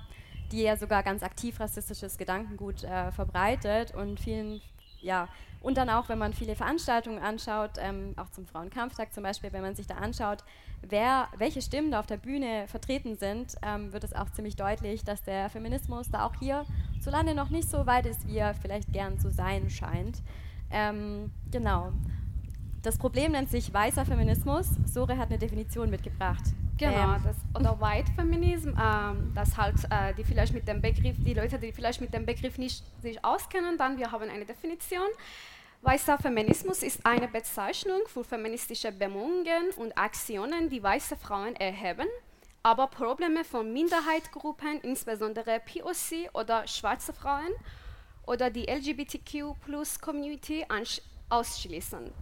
[0.50, 4.61] die ja sogar ganz aktiv rassistisches Gedankengut äh, verbreitet und vielen
[5.00, 5.28] ja,
[5.61, 9.62] und dann auch, wenn man viele Veranstaltungen anschaut, ähm, auch zum Frauenkampftag zum Beispiel, wenn
[9.62, 10.44] man sich da anschaut,
[10.83, 15.05] wer, welche Stimmen da auf der Bühne vertreten sind, ähm, wird es auch ziemlich deutlich,
[15.05, 16.64] dass der Feminismus da auch hier
[17.01, 20.23] zu Lande noch nicht so weit ist, wie er vielleicht gern zu sein scheint.
[20.71, 21.92] Ähm, genau.
[22.83, 24.69] Das Problem nennt sich weißer Feminismus.
[24.87, 26.45] Sore hat eine Definition mitgebracht.
[26.79, 27.23] Genau, ähm.
[27.25, 31.59] das, oder White Feminism, ähm, das halt äh, die vielleicht mit dem Begriff, die Leute,
[31.59, 35.09] die vielleicht mit dem Begriff nicht sich auskennen, dann wir haben eine Definition.
[35.83, 42.07] Weißer Feminismus ist eine Bezeichnung für feministische Bemühungen und Aktionen, die weiße Frauen erheben,
[42.62, 47.53] aber Probleme von Minderheitsgruppen, insbesondere POC oder schwarze Frauen
[48.27, 50.67] oder die LGBTQ-Plus-Community
[51.29, 52.12] ausschließen.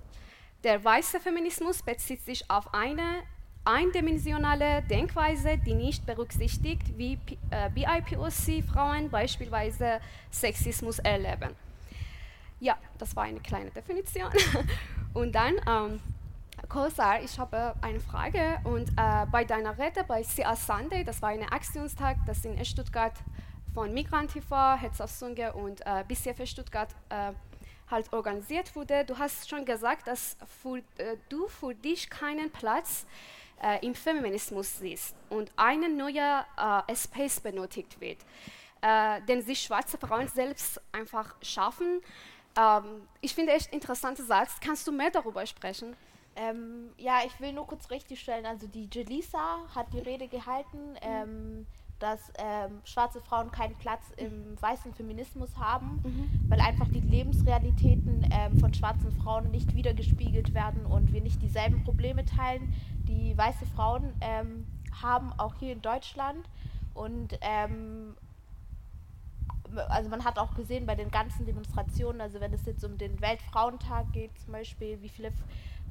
[0.67, 3.23] Der weiße Feminismus bezieht sich auf eine
[3.65, 7.21] eindimensionale Denkweise, die nicht berücksichtigt, wie
[7.53, 10.01] äh, BIPOC-Frauen beispielsweise
[10.33, 11.55] Sexismus erleben.
[12.59, 14.29] Ja, das war eine kleine Definition.
[15.15, 16.01] Und dann, ähm,
[16.69, 18.59] Kosar, ich habe eine Frage.
[18.65, 23.15] Und äh, bei deiner Rede bei CA Sunday, das war ein Aktionstag, das in Stuttgart
[23.73, 27.35] von Migrantiva, Hetz auf Sunge und äh, BCF Stuttgart äh,
[27.91, 29.05] halt organisiert wurde.
[29.05, 33.07] Du hast schon gesagt, dass für, äh, du für dich keinen Platz
[33.63, 36.47] äh, im Feminismus siehst und ein neuer
[36.89, 38.19] äh, Space benötigt wird.
[38.83, 42.01] äh, den sich schwarze Frauen selbst einfach schaffen.
[42.57, 44.61] Ähm, ich finde echt interessanter Satz.
[44.61, 45.97] Kannst du mehr darüber sprechen?
[46.37, 51.67] Ähm, ja, ich will nur kurz richtigstellen, also die Jelisa hat die Rede gehalten, ähm,
[51.99, 56.51] dass ähm, schwarze Frauen keinen Platz im weißen Feminismus haben, mhm.
[56.51, 61.85] weil einfach die Lebensrealitäten ähm, von schwarzen Frauen nicht wiedergespiegelt werden und wir nicht dieselben
[61.85, 62.75] Probleme teilen,
[63.09, 64.67] die weiße Frauen ähm,
[65.03, 66.47] haben, auch hier in Deutschland.
[66.93, 68.15] Und ähm,
[69.89, 73.21] also man hat auch gesehen bei den ganzen Demonstrationen, also wenn es jetzt um den
[73.21, 75.33] Weltfrauentag geht zum Beispiel, wie viele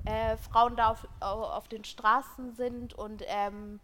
[0.05, 3.79] äh, Frauen da auf, auf den Straßen sind und ähm,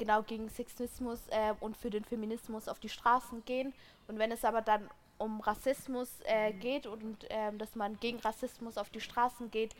[0.00, 3.72] genau gegen Sexismus äh, und für den Feminismus auf die Straßen gehen.
[4.08, 8.78] Und wenn es aber dann um Rassismus äh, geht und ähm, dass man gegen Rassismus
[8.78, 9.76] auf die Straßen geht,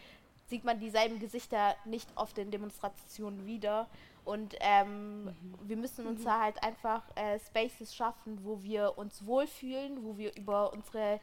[0.46, 3.88] sieht man dieselben Gesichter nicht auf den Demonstrationen wieder.
[4.26, 5.34] Und ähm, mhm.
[5.62, 6.24] wir müssen uns mhm.
[6.24, 11.18] da halt einfach äh, Spaces schaffen, wo wir uns wohlfühlen, wo wir über unsere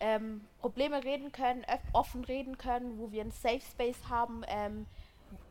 [0.00, 4.42] ähm, Probleme reden können, offen reden können, wo wir einen Safe Space haben.
[4.48, 4.86] Ähm,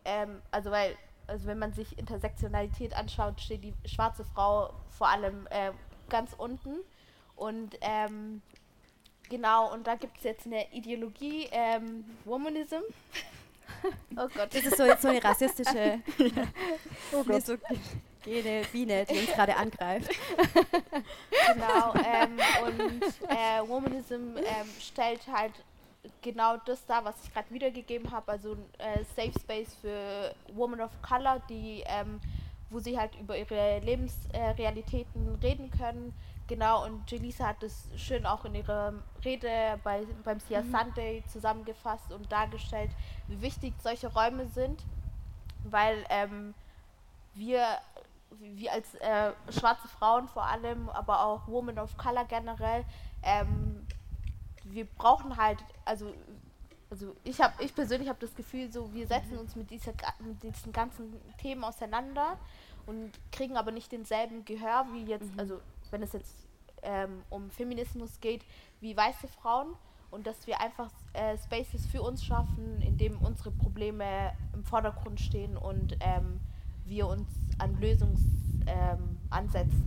[0.03, 0.97] ähm, also weil,
[1.31, 5.71] also wenn man sich Intersektionalität anschaut, steht die schwarze Frau vor allem äh,
[6.09, 6.79] ganz unten.
[7.35, 8.41] Und ähm,
[9.29, 12.81] genau, und da gibt es jetzt eine Ideologie, ähm, Womanism.
[14.17, 14.53] oh Gott.
[14.53, 16.01] Das ist so, so eine rassistische.
[16.17, 16.43] ja.
[17.13, 17.45] Oh Gott.
[17.45, 17.55] So,
[18.25, 20.11] jede Biene, die uns gerade angreift.
[21.53, 25.53] genau, ähm, und äh, Womanism ähm, stellt halt
[26.21, 30.91] genau das dar, was ich gerade wiedergegeben habe, also äh, Safe Space für Women of
[31.01, 32.19] Color, die, ähm,
[32.69, 36.13] wo sie halt über ihre Lebensrealitäten äh, reden können.
[36.47, 40.71] Genau, und Jelisa hat das schön auch in ihrer Rede bei, beim Sia mhm.
[40.71, 42.91] Sunday zusammengefasst und dargestellt,
[43.27, 44.83] wie wichtig solche Räume sind,
[45.63, 46.53] weil ähm,
[47.33, 47.65] wir
[48.39, 52.85] wir als äh, schwarze Frauen vor allem, aber auch Women of Color generell,
[53.23, 53.85] ähm,
[54.63, 55.59] wir brauchen halt,
[55.91, 56.13] also,
[56.89, 60.41] also ich habe, ich persönlich habe das Gefühl, so wir setzen uns mit, dieser, mit
[60.41, 62.37] diesen ganzen Themen auseinander
[62.85, 65.39] und kriegen aber nicht denselben Gehör wie jetzt, mhm.
[65.39, 65.59] also
[65.91, 66.47] wenn es jetzt
[66.83, 68.45] ähm, um Feminismus geht,
[68.79, 69.75] wie weiße Frauen
[70.11, 75.19] und dass wir einfach äh, Spaces für uns schaffen, in dem unsere Probleme im Vordergrund
[75.19, 76.39] stehen und ähm,
[76.85, 77.27] wir uns
[77.57, 78.67] an Lösungsansätzen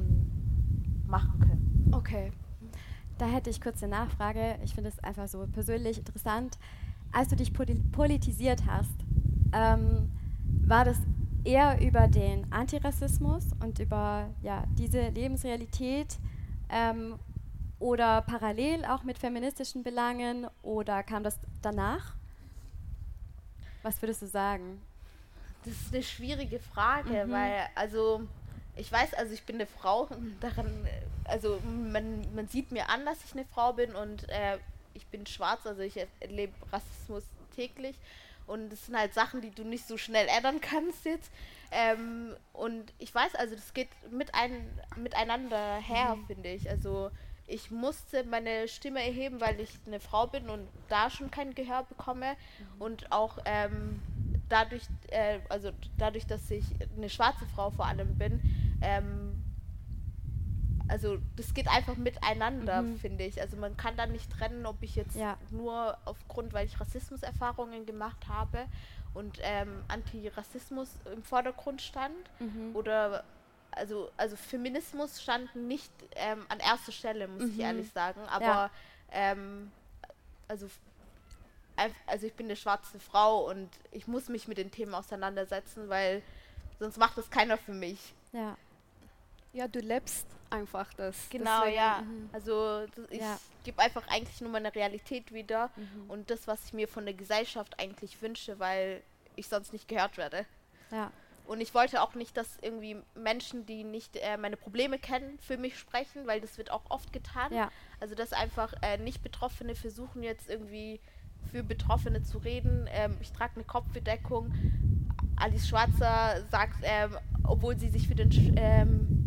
[0.00, 1.90] ähm, machen können.
[1.94, 2.30] Okay.
[3.24, 4.58] Da hätte ich kurz eine Nachfrage.
[4.62, 6.58] Ich finde es einfach so persönlich interessant.
[7.10, 8.92] Als du dich politisiert hast,
[9.54, 10.10] ähm,
[10.66, 10.98] war das
[11.42, 16.18] eher über den Antirassismus und über ja, diese Lebensrealität
[16.68, 17.18] ähm,
[17.78, 22.16] oder parallel auch mit feministischen Belangen oder kam das danach?
[23.82, 24.82] Was würdest du sagen?
[25.64, 27.30] Das ist eine schwierige Frage, mhm.
[27.30, 28.28] weil, also,
[28.76, 30.08] ich weiß, also ich bin eine Frau,
[30.40, 30.86] daran,
[31.24, 34.58] also man, man sieht mir an, dass ich eine Frau bin und äh,
[34.94, 37.96] ich bin schwarz, also ich erlebe Rassismus täglich
[38.46, 41.30] und das sind halt Sachen, die du nicht so schnell ändern kannst jetzt.
[41.70, 46.26] Ähm, und ich weiß, also das geht mit ein, miteinander her, mhm.
[46.26, 46.68] finde ich.
[46.68, 47.10] Also
[47.46, 51.84] ich musste meine Stimme erheben, weil ich eine Frau bin und da schon kein Gehör
[51.84, 52.82] bekomme mhm.
[52.82, 54.00] und auch ähm,
[54.48, 56.64] dadurch, äh, also dadurch, dass ich
[56.96, 58.40] eine schwarze Frau vor allem bin,
[58.84, 59.42] ähm,
[60.88, 62.98] also das geht einfach miteinander, mhm.
[62.98, 63.40] finde ich.
[63.40, 65.38] Also man kann da nicht trennen, ob ich jetzt ja.
[65.50, 68.66] nur aufgrund, weil ich Rassismuserfahrungen gemacht habe
[69.14, 72.74] und ähm, Antirassismus im Vordergrund stand mhm.
[72.74, 73.24] oder
[73.70, 77.50] also also Feminismus stand nicht ähm, an erster Stelle, muss mhm.
[77.50, 78.70] ich ehrlich sagen, aber ja.
[79.10, 79.70] ähm,
[80.48, 80.68] also
[82.06, 86.22] also ich bin eine schwarze Frau und ich muss mich mit den Themen auseinandersetzen, weil
[86.78, 88.14] sonst macht das keiner für mich.
[88.32, 88.56] Ja.
[89.54, 91.28] Ja, du lebst einfach das.
[91.30, 92.02] Genau, Deswegen, ja.
[92.02, 92.28] Mhm.
[92.32, 93.38] Also ich ja.
[93.64, 96.10] gebe einfach eigentlich nur meine Realität wieder mhm.
[96.10, 99.02] und das, was ich mir von der Gesellschaft eigentlich wünsche, weil
[99.36, 100.44] ich sonst nicht gehört werde.
[100.90, 101.10] Ja.
[101.46, 105.58] Und ich wollte auch nicht, dass irgendwie Menschen, die nicht äh, meine Probleme kennen, für
[105.58, 107.52] mich sprechen, weil das wird auch oft getan.
[107.52, 107.70] Ja.
[108.00, 111.00] Also dass einfach äh, nicht Betroffene versuchen jetzt irgendwie
[111.52, 112.88] für Betroffene zu reden.
[112.90, 114.52] Ähm, ich trage eine Kopfbedeckung.
[115.36, 119.23] Alice Schwarzer sagt, ähm, obwohl sie sich für den, ähm,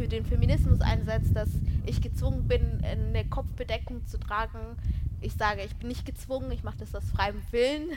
[0.00, 1.50] für den Feminismus einsetzt, dass
[1.84, 4.78] ich gezwungen bin, eine Kopfbedeckung zu tragen.
[5.20, 7.90] Ich sage, ich bin nicht gezwungen, ich mache das aus freiem Willen.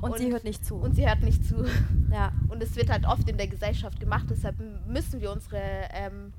[0.00, 0.76] Und, und, sie hört nicht zu.
[0.76, 1.66] Und sie hört nicht zu.
[2.10, 2.32] Ja.
[2.48, 5.60] Und es wird halt oft in der Gesellschaft gemacht, deshalb müssen wir unsere
[5.92, 6.32] ähm,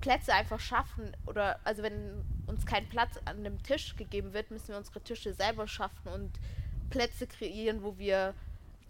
[0.00, 4.68] Plätze einfach schaffen oder also wenn uns kein Platz an einem Tisch gegeben wird, müssen
[4.68, 6.30] wir unsere Tische selber schaffen und
[6.90, 8.34] Plätze kreieren, wo wir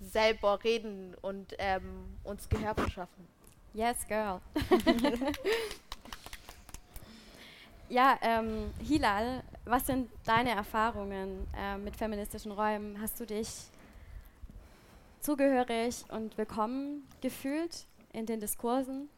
[0.00, 3.28] selber reden und ähm, uns Gehör verschaffen.
[3.72, 4.40] Yes, girl.
[7.88, 13.00] ja, ähm, Hilal, was sind deine Erfahrungen äh, mit feministischen Räumen?
[13.00, 13.48] Hast du dich
[15.20, 19.08] zugehörig und willkommen gefühlt in den Diskursen?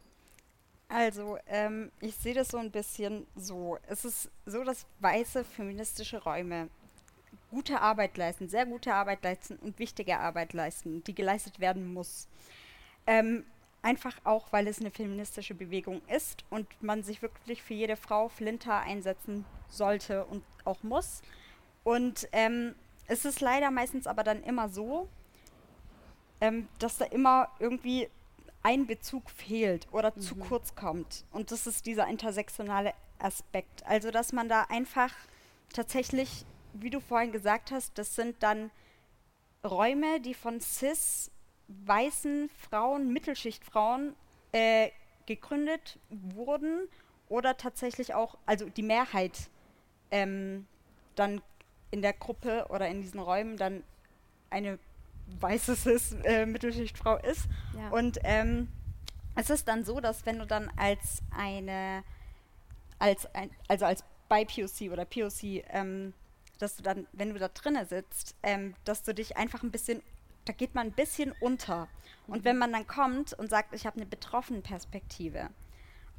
[0.87, 3.79] Also, ähm, ich sehe das so ein bisschen so.
[3.87, 6.69] Es ist so, dass weiße feministische Räume
[7.49, 12.27] gute Arbeit leisten, sehr gute Arbeit leisten und wichtige Arbeit leisten, die geleistet werden muss.
[13.07, 13.45] Ähm,
[13.83, 18.29] einfach auch, weil es eine feministische Bewegung ist und man sich wirklich für jede Frau
[18.29, 21.21] Flinter einsetzen sollte und auch muss.
[21.83, 22.73] Und ähm,
[23.07, 25.07] es ist leider meistens aber dann immer so,
[26.41, 28.09] ähm, dass da immer irgendwie
[28.63, 30.21] ein Bezug fehlt oder mhm.
[30.21, 31.25] zu kurz kommt.
[31.31, 33.85] Und das ist dieser intersektionale Aspekt.
[33.85, 35.11] Also, dass man da einfach
[35.73, 38.71] tatsächlich wie du vorhin gesagt hast, das sind dann
[39.63, 41.31] Räume, die von cis
[41.67, 44.15] weißen Frauen, Mittelschichtfrauen
[44.51, 44.89] äh,
[45.25, 46.87] gegründet wurden
[47.29, 49.49] oder tatsächlich auch, also die Mehrheit
[50.11, 50.67] ähm,
[51.15, 51.41] dann
[51.91, 53.83] in der Gruppe oder in diesen Räumen dann
[54.49, 54.79] eine
[55.39, 57.47] weiße cis äh, Mittelschichtfrau ist.
[57.77, 57.89] Ja.
[57.89, 58.67] Und ähm,
[59.35, 62.03] es ist dann so, dass wenn du dann als eine,
[62.99, 66.13] als ein, also als bei POC oder POC ähm,
[66.63, 70.01] dass du dann, wenn du da drinnen sitzt, ähm, dass du dich einfach ein bisschen,
[70.45, 71.87] da geht man ein bisschen unter.
[72.27, 72.45] Und mhm.
[72.45, 75.49] wenn man dann kommt und sagt, ich habe eine betroffene Perspektive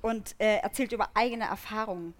[0.02, 2.14] und äh, erzählt über eigene Erfahrungen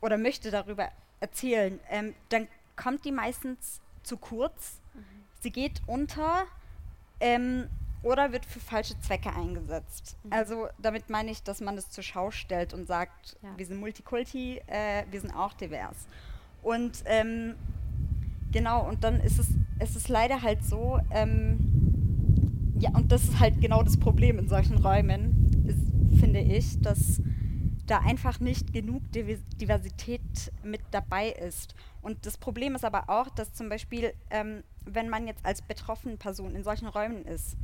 [0.00, 0.90] oder möchte darüber
[1.20, 4.80] erzählen, ähm, dann kommt die meistens zu kurz.
[4.94, 5.04] Mhm.
[5.40, 6.46] Sie geht unter
[7.20, 7.68] ähm,
[8.02, 10.16] oder wird für falsche Zwecke eingesetzt.
[10.24, 10.32] Mhm.
[10.32, 13.56] Also damit meine ich, dass man das zur Schau stellt und sagt, ja.
[13.56, 15.96] wir sind Multikulti, äh, wir sind auch divers.
[16.62, 17.54] Und ähm,
[18.52, 19.48] genau, und dann ist es,
[19.78, 21.58] es ist leider halt so, ähm,
[22.78, 27.20] ja, und das ist halt genau das Problem in solchen Räumen, ist, finde ich, dass
[27.86, 30.20] da einfach nicht genug Diversität
[30.62, 31.74] mit dabei ist.
[32.00, 36.16] Und das Problem ist aber auch, dass zum Beispiel, ähm, wenn man jetzt als betroffene
[36.16, 37.56] Person in solchen Räumen ist,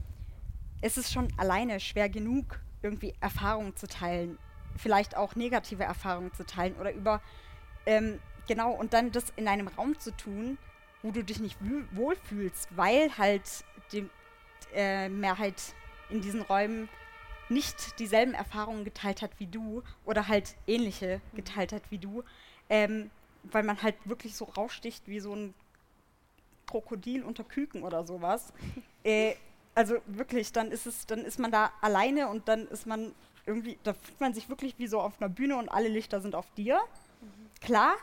[0.83, 4.39] ist es schon alleine schwer genug, irgendwie Erfahrungen zu teilen,
[4.77, 7.21] vielleicht auch negative Erfahrungen zu teilen oder über
[7.87, 8.19] ähm,
[8.49, 10.57] Genau, und dann das in einem Raum zu tun,
[11.03, 11.57] wo du dich nicht
[11.93, 14.09] wohlfühlst, weil halt die
[14.75, 15.75] äh, Mehrheit
[16.11, 16.89] in diesen Räumen
[17.49, 21.37] nicht dieselben Erfahrungen geteilt hat wie du oder halt ähnliche mhm.
[21.37, 22.23] geteilt hat wie du,
[22.69, 23.11] ähm,
[23.45, 25.55] weil man halt wirklich so raussticht wie so ein
[26.67, 28.53] Krokodil unter Küken oder sowas.
[29.05, 29.35] äh,
[29.75, 33.15] also wirklich, dann ist es, dann ist man da alleine und dann ist man
[33.47, 36.35] irgendwie, da fühlt man sich wirklich wie so auf einer Bühne und alle Lichter sind
[36.35, 36.81] auf dir.
[37.21, 37.29] Mhm.
[37.61, 37.95] Klar,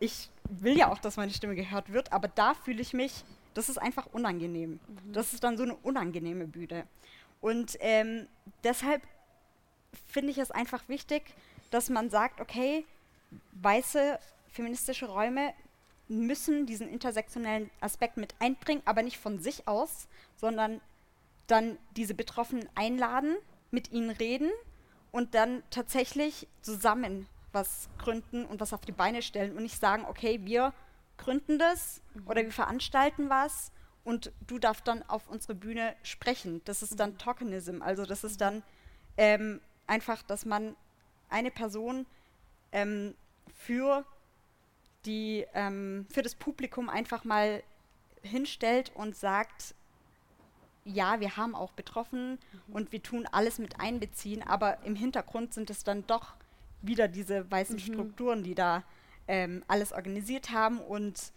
[0.00, 3.24] ich will ja auch, dass meine Stimme gehört wird, aber da fühle ich mich,
[3.54, 4.72] das ist einfach unangenehm.
[4.72, 5.12] Mhm.
[5.12, 6.86] Das ist dann so eine unangenehme Bühne.
[7.40, 8.26] Und ähm,
[8.64, 9.02] deshalb
[10.08, 11.34] finde ich es einfach wichtig,
[11.70, 12.84] dass man sagt, okay,
[13.52, 15.52] weiße feministische Räume
[16.08, 20.80] müssen diesen intersektionellen Aspekt mit einbringen, aber nicht von sich aus, sondern
[21.46, 23.36] dann diese Betroffenen einladen,
[23.70, 24.50] mit ihnen reden
[25.12, 30.04] und dann tatsächlich zusammen was gründen und was auf die Beine stellen und nicht sagen,
[30.08, 30.72] okay, wir
[31.16, 32.26] gründen das mhm.
[32.26, 33.72] oder wir veranstalten was
[34.04, 36.62] und du darfst dann auf unsere Bühne sprechen.
[36.64, 37.18] Das ist dann.
[37.18, 38.62] Tokenism, also das ist dann
[39.16, 40.74] ähm, einfach, dass man
[41.28, 42.06] eine Person
[42.72, 43.14] ähm,
[43.54, 44.04] für
[45.04, 47.62] die ähm, für das Publikum einfach mal
[48.22, 49.74] hinstellt und sagt,
[50.84, 52.74] ja, wir haben auch betroffen mhm.
[52.74, 56.34] und wir tun alles mit einbeziehen, aber im Hintergrund sind es dann doch
[56.82, 57.80] wieder diese weißen mhm.
[57.80, 58.82] Strukturen, die da
[59.28, 60.78] ähm, alles organisiert haben.
[60.78, 61.32] Und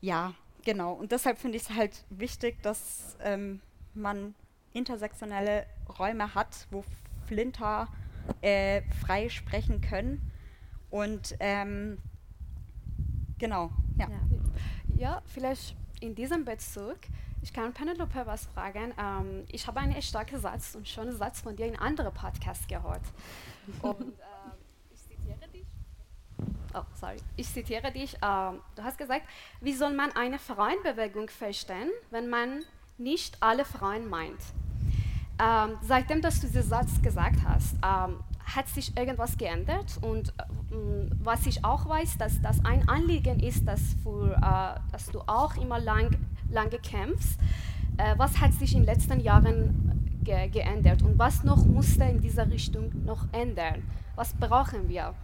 [0.00, 0.92] ja, genau.
[0.92, 3.60] Und deshalb finde ich es halt wichtig, dass ähm,
[3.94, 4.34] man
[4.72, 5.66] intersektionelle
[5.98, 6.84] Räume hat, wo
[7.26, 7.88] Flinter
[8.40, 10.30] äh, frei sprechen können.
[10.90, 11.98] Und ähm,
[13.38, 14.08] genau, ja.
[14.08, 14.20] ja.
[14.96, 15.22] ja.
[15.26, 16.98] vielleicht in diesem Bezug,
[17.40, 18.92] ich kann Penelope was fragen.
[18.98, 22.66] Ähm, ich habe einen starken Satz und schon einen Satz von dir in anderen Podcasts
[22.66, 23.02] gehört.
[23.82, 24.31] Und äh,
[26.74, 29.22] oh, sorry, ich zitiere dich, äh, du hast gesagt,
[29.60, 32.64] wie soll man eine Frauenbewegung verstehen, wenn man
[32.98, 34.40] nicht alle Frauen meint?
[35.42, 40.42] Ähm, seitdem, dass du diesen Satz gesagt hast, ähm, hat sich irgendwas geändert und äh,
[41.22, 45.56] was ich auch weiß, dass das ein Anliegen ist, dass, für, äh, dass du auch
[45.56, 46.16] immer lang,
[46.50, 47.38] lange kämpfst.
[47.96, 52.20] Äh, was hat sich in den letzten Jahren ge geändert und was noch musste in
[52.20, 53.82] dieser Richtung noch ändern?
[54.14, 55.14] Was brauchen wir?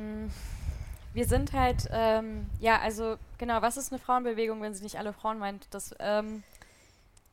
[0.00, 0.30] Mm,
[1.12, 5.12] wir sind halt, ähm, ja, also genau, was ist eine Frauenbewegung, wenn sie nicht alle
[5.12, 5.66] Frauen meint?
[5.70, 6.42] Das, ähm,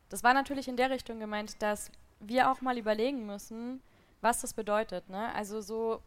[0.09, 3.81] das war natürlich in der Richtung gemeint, dass wir auch mal überlegen müssen,
[4.21, 5.09] was das bedeutet.
[5.09, 5.33] Ne?
[5.35, 6.01] Also so,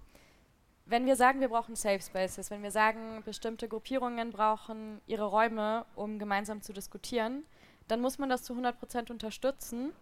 [0.86, 5.84] wenn wir sagen, wir brauchen Safe Spaces, wenn wir sagen, bestimmte Gruppierungen brauchen ihre Räume,
[5.94, 7.44] um gemeinsam zu diskutieren,
[7.86, 9.92] dann muss man das zu 100 Prozent unterstützen.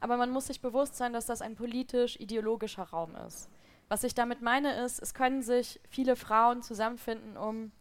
[0.00, 3.50] Aber man muss sich bewusst sein, dass das ein politisch-ideologischer Raum ist.
[3.90, 7.72] Was ich damit meine ist, es können sich viele Frauen zusammenfinden, um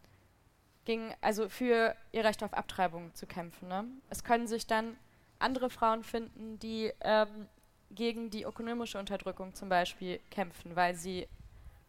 [0.84, 3.68] gegen, also für ihr Recht auf Abtreibung zu kämpfen.
[3.68, 3.86] Ne?
[4.10, 4.98] Es können sich dann
[5.38, 7.48] andere Frauen finden, die ähm,
[7.92, 11.28] gegen die ökonomische Unterdrückung zum Beispiel kämpfen, weil sie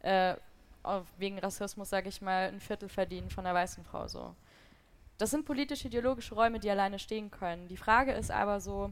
[0.01, 0.35] äh,
[1.17, 4.35] wegen Rassismus, sage ich mal, ein Viertel verdienen von einer weißen Frau so.
[5.17, 7.69] Das sind politisch-ideologische Räume, die alleine stehen können.
[7.69, 8.91] Die Frage ist aber so,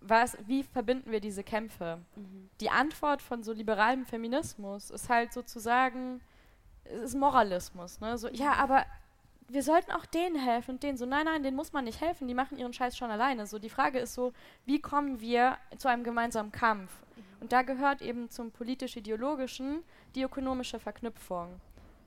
[0.00, 1.98] was, wie verbinden wir diese Kämpfe?
[2.16, 2.50] Mhm.
[2.60, 6.20] Die Antwort von so liberalem Feminismus ist halt sozusagen,
[7.04, 8.00] ist Moralismus.
[8.00, 8.16] Ne?
[8.18, 8.84] So, ja, aber
[9.48, 12.26] wir sollten auch denen helfen und denen so, nein, nein, denen muss man nicht helfen,
[12.28, 13.46] die machen ihren Scheiß schon alleine.
[13.46, 14.32] So, die Frage ist so,
[14.64, 16.92] wie kommen wir zu einem gemeinsamen Kampf?
[17.16, 17.22] Mhm.
[17.42, 19.82] Und da gehört eben zum politisch-ideologischen
[20.14, 21.60] die ökonomische Verknüpfung.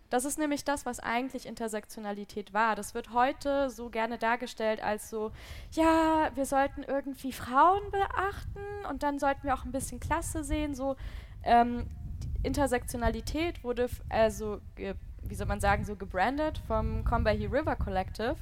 [0.10, 2.76] Das ist nämlich das, was eigentlich Intersektionalität war.
[2.76, 5.32] Das wird heute so gerne dargestellt als so,
[5.72, 10.74] ja, wir sollten irgendwie Frauen beachten und dann sollten wir auch ein bisschen Klasse sehen.
[10.74, 10.96] So
[11.44, 11.86] ähm,
[12.44, 18.38] Intersektionalität wurde also, wie soll man sagen, so gebrandet vom Combahee River Collective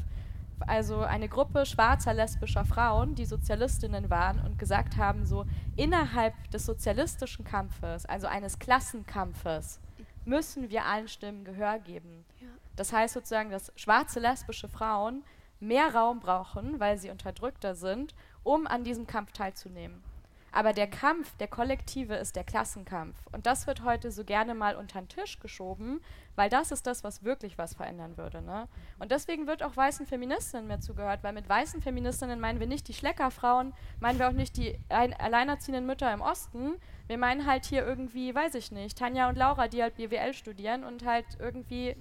[0.66, 5.46] also eine Gruppe schwarzer lesbischer Frauen, die Sozialistinnen waren und gesagt haben, so
[5.76, 9.80] innerhalb des sozialistischen Kampfes, also eines Klassenkampfes,
[10.28, 12.26] müssen wir allen Stimmen Gehör geben.
[12.40, 12.48] Ja.
[12.76, 15.24] Das heißt sozusagen, dass schwarze lesbische Frauen
[15.60, 18.14] mehr Raum brauchen, weil sie unterdrückter sind,
[18.44, 20.04] um an diesem Kampf teilzunehmen.
[20.52, 23.16] Aber der Kampf, der kollektive, ist der Klassenkampf.
[23.32, 26.02] Und das wird heute so gerne mal unter den Tisch geschoben,
[26.36, 28.42] weil das ist das, was wirklich was verändern würde.
[28.42, 28.68] Ne?
[29.00, 32.88] Und deswegen wird auch weißen Feministinnen mehr zugehört, weil mit weißen Feministinnen meinen wir nicht
[32.88, 36.76] die Schleckerfrauen, meinen wir auch nicht die ein alleinerziehenden Mütter im Osten.
[37.08, 40.84] Wir meinen halt hier irgendwie, weiß ich nicht, Tanja und Laura, die halt BWL studieren
[40.84, 41.96] und halt irgendwie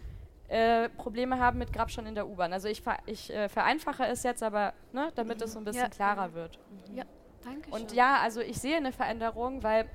[0.48, 2.52] äh, Probleme haben mit Grabschen in der U-Bahn.
[2.52, 5.82] Also ich, ver ich äh, vereinfache es jetzt, aber ne, damit es so ein bisschen
[5.82, 5.88] ja.
[5.88, 6.58] klarer wird.
[6.94, 7.04] Ja.
[7.46, 7.72] Dankeschön.
[7.72, 9.88] Und ja, also ich sehe eine Veränderung, weil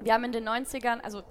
[0.00, 1.22] wir haben in den 90ern, also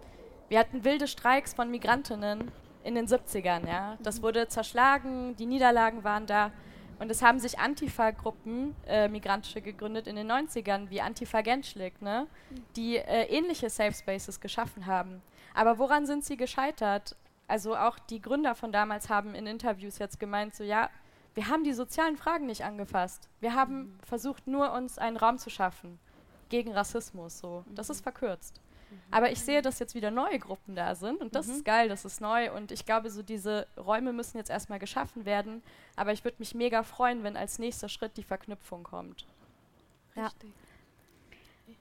[0.50, 2.52] wir hatten wilde Streiks von Migrantinnen
[2.84, 3.98] in den 70ern, ja.
[4.02, 4.24] Das mhm.
[4.24, 6.52] wurde zerschlagen, die Niederlagen waren da.
[7.00, 12.28] Und es haben sich Antifa-Gruppen, äh, migrantische, gegründet in den 90ern, wie Antifa Genschlik, ne?
[12.50, 12.56] Mhm.
[12.76, 15.22] die äh, ähnliche Safe Spaces geschaffen haben.
[15.54, 17.16] Aber woran sind sie gescheitert?
[17.48, 20.90] Also auch die Gründer von damals haben in Interviews jetzt gemeint, so ja,
[21.36, 23.28] wir haben die sozialen Fragen nicht angefasst.
[23.40, 24.00] Wir haben mhm.
[24.06, 26.00] versucht, nur uns einen Raum zu schaffen
[26.50, 27.40] gegen Rassismus.
[27.40, 27.64] So.
[27.74, 28.04] Das ist mhm.
[28.04, 28.62] verkürzt.
[28.92, 28.98] Mhm.
[29.12, 31.54] Aber ich sehe, dass jetzt wieder neue Gruppen da sind und das mhm.
[31.54, 35.26] ist geil, das ist neu und ich glaube, so diese Räume müssen jetzt erstmal geschaffen
[35.26, 35.64] werden.
[35.96, 39.26] Aber ich würde mich mega freuen, wenn als nächster Schritt die Verknüpfung kommt.
[40.16, 40.30] Ja.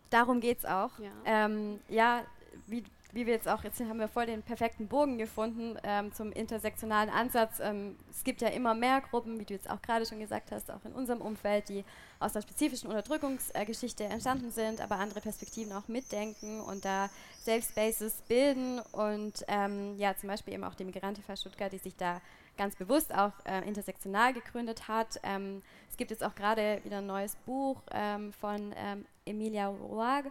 [0.09, 0.99] Darum geht es auch.
[0.99, 2.23] Ja, ähm, ja
[2.67, 6.33] wie wie wir jetzt auch, jetzt haben wir voll den perfekten Bogen gefunden ähm, zum
[6.33, 7.61] intersektionalen Ansatz.
[7.61, 10.71] Ähm, es gibt ja immer mehr Gruppen, wie du jetzt auch gerade schon gesagt hast,
[10.71, 11.85] auch in unserem Umfeld, die
[12.21, 17.11] aus einer spezifischen Unterdrückungsgeschichte äh, entstanden sind, aber andere Perspektiven auch mitdenken und da
[17.45, 21.97] Safe Spaces bilden und ähm, ja, zum Beispiel eben auch die Migrantifa Stuttgart, die sich
[21.97, 22.21] da
[22.57, 25.21] ganz bewusst auch äh, intersektional gegründet hat.
[25.23, 30.25] Ähm, es gibt jetzt auch gerade wieder ein neues Buch ähm, von ähm, Emilia Roag,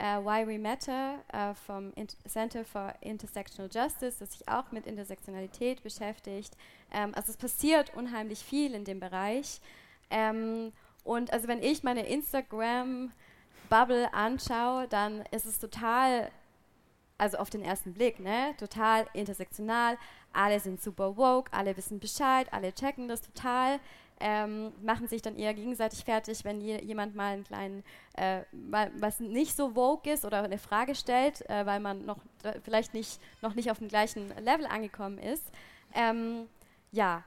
[0.00, 4.86] Uh, Why We Matter uh, vom Int Center for Intersectional Justice, das sich auch mit
[4.86, 6.56] Intersektionalität beschäftigt.
[6.90, 9.60] Ähm, also es passiert unheimlich viel in dem Bereich.
[10.08, 10.72] Ähm,
[11.04, 16.30] und also wenn ich meine Instagram-Bubble anschaue, dann ist es total,
[17.18, 19.98] also auf den ersten Blick, ne, total intersektional.
[20.32, 23.78] Alle sind super woke, alle wissen Bescheid, alle checken das total
[24.20, 27.82] ähm, machen sich dann eher gegenseitig fertig, wenn je, jemand mal einen kleinen,
[28.16, 32.18] äh, mal, was nicht so vogue ist oder eine Frage stellt, äh, weil man noch
[32.62, 35.44] vielleicht nicht, noch nicht auf dem gleichen Level angekommen ist.
[35.94, 36.46] Ähm,
[36.92, 37.24] ja,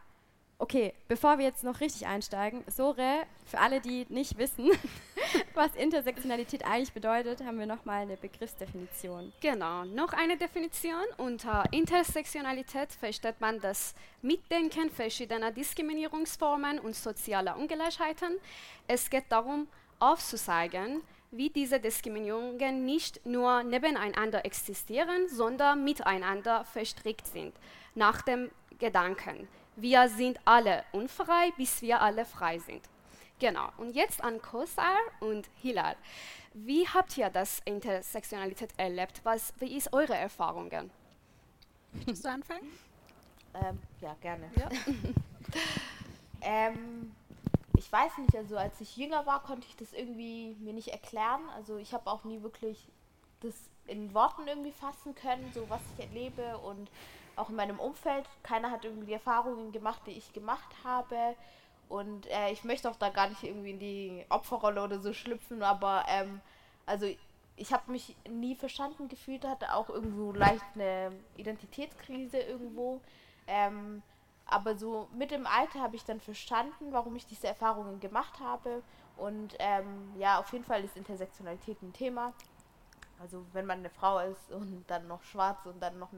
[0.60, 4.70] Okay, bevor wir jetzt noch richtig einsteigen, Sore, für alle, die nicht wissen,
[5.54, 9.34] was Intersektionalität eigentlich bedeutet, haben wir nochmal eine Begriffsdefinition.
[9.42, 11.04] Genau, noch eine Definition.
[11.18, 18.38] Unter Intersektionalität versteht man das Mitdenken verschiedener Diskriminierungsformen und sozialer Ungleichheiten.
[18.88, 19.68] Es geht darum,
[20.00, 21.02] aufzuzeigen,
[21.32, 27.54] wie diese Diskriminierungen nicht nur nebeneinander existieren, sondern miteinander verstrickt sind.
[27.96, 32.82] Nach dem Gedanken, wir sind alle unfrei, bis wir alle frei sind.
[33.40, 33.70] Genau.
[33.78, 35.96] Und jetzt an Kosar und Hilal.
[36.54, 39.22] Wie habt ihr das Intersektionalität erlebt?
[39.24, 40.70] Was, wie ist eure Erfahrung?
[41.92, 42.72] Möchtest du anfangen?
[43.56, 44.50] Ähm, ja, gerne.
[44.56, 44.70] Ja.
[46.42, 47.12] ähm,
[47.78, 51.42] ich weiß nicht, also als ich jünger war, konnte ich das irgendwie mir nicht erklären.
[51.56, 52.88] Also ich habe auch nie wirklich
[53.42, 53.56] das
[53.88, 56.90] in Worten irgendwie fassen können, so was ich erlebe und
[57.36, 58.26] auch in meinem Umfeld.
[58.44, 61.36] Keiner hat irgendwie die Erfahrungen gemacht, die ich gemacht habe.
[61.90, 65.62] Und äh, ich möchte auch da gar nicht irgendwie in die Opferrolle oder so schlüpfen,
[65.62, 66.42] aber ähm,
[66.86, 67.08] also
[67.56, 73.00] ich habe mich nie verstanden gefühlt, hatte auch irgendwo leicht eine Identitätskrise irgendwo.
[73.48, 74.02] Ähm,
[74.46, 78.82] aber so mit dem Alter habe ich dann verstanden, warum ich diese Erfahrungen gemacht habe.
[79.18, 82.34] Und ähm, ja, auf jeden Fall ist Intersektionalität ein Thema.
[83.22, 86.10] Also wenn man eine Frau ist und dann noch schwarz und dann noch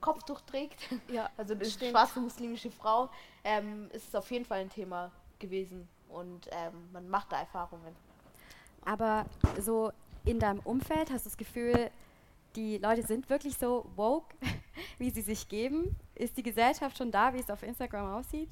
[0.00, 1.90] Kopftuch trägt, ja, also eine stimmt.
[1.90, 3.10] schwarze muslimische Frau,
[3.44, 5.88] ähm, ist es auf jeden Fall ein Thema gewesen.
[6.08, 7.94] Und ähm, man macht da Erfahrungen.
[8.84, 9.26] Aber
[9.60, 9.92] so
[10.24, 11.90] in deinem Umfeld hast du das Gefühl,
[12.56, 14.34] die Leute sind wirklich so woke,
[14.98, 15.94] wie sie sich geben?
[16.14, 18.50] Ist die Gesellschaft schon da, wie es auf Instagram aussieht?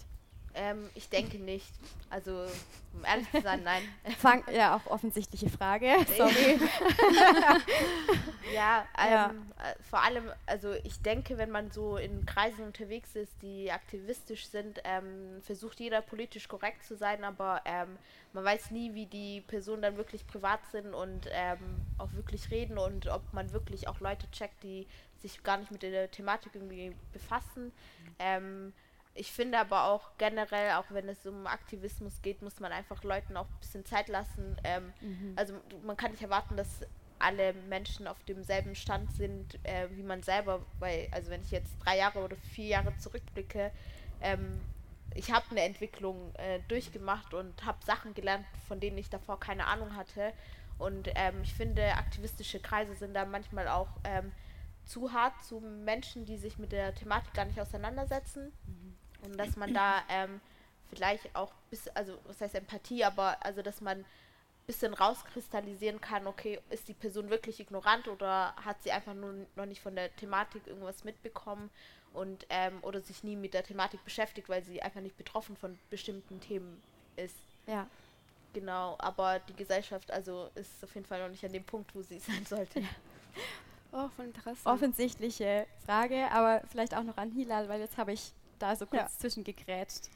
[0.59, 1.73] Ähm, ich denke nicht.
[2.11, 2.47] Also,
[2.93, 3.83] um ehrlich zu sein, nein.
[4.19, 5.95] Fang, ja, auch offensichtliche Frage.
[6.17, 6.59] Sorry.
[8.55, 13.15] ja, ähm, ja, äh, vor allem, also ich denke, wenn man so in Kreisen unterwegs
[13.15, 17.97] ist, die aktivistisch sind, ähm, versucht jeder politisch korrekt zu sein, aber ähm,
[18.33, 21.59] man weiß nie, wie die Personen dann wirklich privat sind und ähm,
[21.99, 24.87] auch wirklich reden und ob man wirklich auch Leute checkt, die
[25.21, 27.67] sich gar nicht mit der Thematik irgendwie befassen.
[27.67, 28.73] Mhm.
[29.19, 33.37] Ich finde aber auch generell, auch wenn es um Aktivismus geht, muss man einfach Leuten
[33.37, 34.57] auch ein bisschen Zeit lassen.
[34.63, 35.33] Ähm, mhm.
[35.35, 35.55] Also
[35.85, 36.87] man kann nicht erwarten, dass
[37.19, 41.73] alle Menschen auf demselben Stand sind äh, wie man selber, weil, also wenn ich jetzt
[41.85, 43.73] drei Jahre oder vier Jahre zurückblicke,
[44.21, 44.61] ähm,
[45.15, 49.67] ich habe eine Entwicklung äh, durchgemacht und habe Sachen gelernt, von denen ich davor keine
[49.67, 50.33] Ahnung hatte.
[50.79, 54.31] Und ähm, ich finde, aktivistische Kreise sind da manchmal auch ähm,
[54.85, 58.53] zu hart zu Menschen, die sich mit der Thematik gar nicht auseinandersetzen.
[58.67, 58.88] Mhm.
[59.23, 60.41] Und dass man da ähm,
[60.91, 64.07] vielleicht auch bis, also was heißt Empathie, aber also dass man ein
[64.67, 69.67] bisschen rauskristallisieren kann, okay, ist die Person wirklich ignorant oder hat sie einfach nur noch
[69.67, 71.71] nicht von der Thematik irgendwas mitbekommen
[72.13, 75.79] und ähm, oder sich nie mit der Thematik beschäftigt, weil sie einfach nicht betroffen von
[75.91, 76.83] bestimmten Themen
[77.17, 77.37] ist.
[77.67, 77.87] Ja.
[78.55, 82.03] Genau, aber die Gesellschaft also ist auf jeden Fall noch nicht an dem Punkt, wo
[82.03, 82.83] sie sein sollte.
[83.93, 84.67] Oh, von Interesse.
[84.67, 89.01] Offensichtliche Frage, aber vielleicht auch noch an Hilal, weil jetzt habe ich da so kurz
[89.01, 89.09] ja.
[89.19, 90.11] zwischengegrätscht.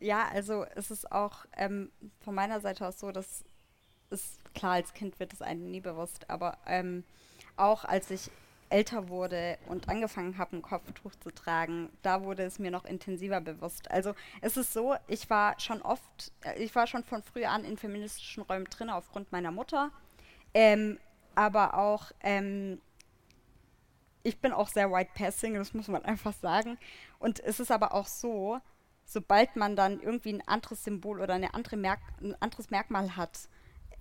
[0.00, 1.90] Ja, also es ist auch ähm,
[2.20, 3.44] von meiner Seite aus so, dass
[4.10, 7.04] es klar, als Kind wird es einem nie bewusst, aber ähm,
[7.56, 8.30] auch als ich
[8.68, 13.40] älter wurde und angefangen habe, ein Kopftuch zu tragen, da wurde es mir noch intensiver
[13.40, 13.90] bewusst.
[13.90, 17.64] Also es ist so, ich war schon oft, äh, ich war schon von früh an
[17.64, 19.90] in feministischen Räumen drin aufgrund meiner Mutter,
[20.52, 20.98] ähm,
[21.34, 22.80] aber auch ähm,
[24.26, 26.78] ich bin auch sehr white passing, das muss man einfach sagen.
[27.18, 28.58] Und es ist aber auch so,
[29.04, 33.48] sobald man dann irgendwie ein anderes Symbol oder eine andere Merk ein anderes Merkmal hat,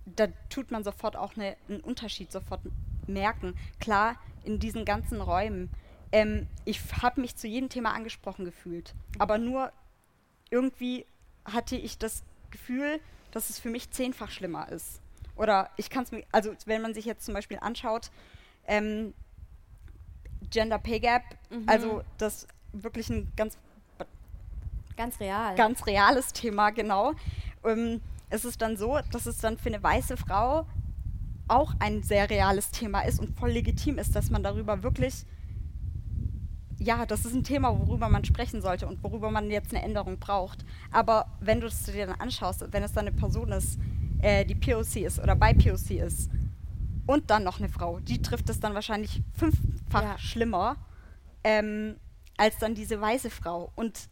[0.05, 2.61] da tut man sofort auch eine, einen Unterschied sofort
[3.07, 3.55] merken.
[3.79, 5.69] Klar, in diesen ganzen Räumen.
[6.11, 8.93] Ähm, ich habe mich zu jedem Thema angesprochen gefühlt.
[9.17, 9.71] Aber nur
[10.49, 11.05] irgendwie
[11.43, 12.99] hatte ich das Gefühl,
[13.31, 15.01] dass es für mich zehnfach schlimmer ist.
[15.35, 18.11] Oder ich kann es mir, also wenn man sich jetzt zum Beispiel anschaut,
[18.67, 19.13] ähm,
[20.49, 21.67] Gender Pay Gap, mhm.
[21.67, 22.47] also das
[22.83, 23.57] wirklich ein ganz
[24.97, 27.13] ganz real ganz reales Thema genau.
[27.63, 30.65] Ähm, es ist dann so, dass es dann für eine weiße Frau
[31.47, 35.25] auch ein sehr reales Thema ist und voll legitim ist, dass man darüber wirklich
[36.77, 40.19] ja, das ist ein Thema, worüber man sprechen sollte und worüber man jetzt eine Änderung
[40.19, 40.65] braucht.
[40.91, 43.79] Aber wenn du es dir dann anschaust, wenn es dann eine Person ist,
[44.21, 46.29] äh, die POC ist oder bei POC ist
[47.07, 50.17] und dann noch eine Frau, die trifft es dann wahrscheinlich fünffach ja.
[50.17, 50.75] schlimmer
[51.43, 51.95] ähm,
[52.37, 53.71] als dann diese weiße Frau.
[53.75, 54.09] Und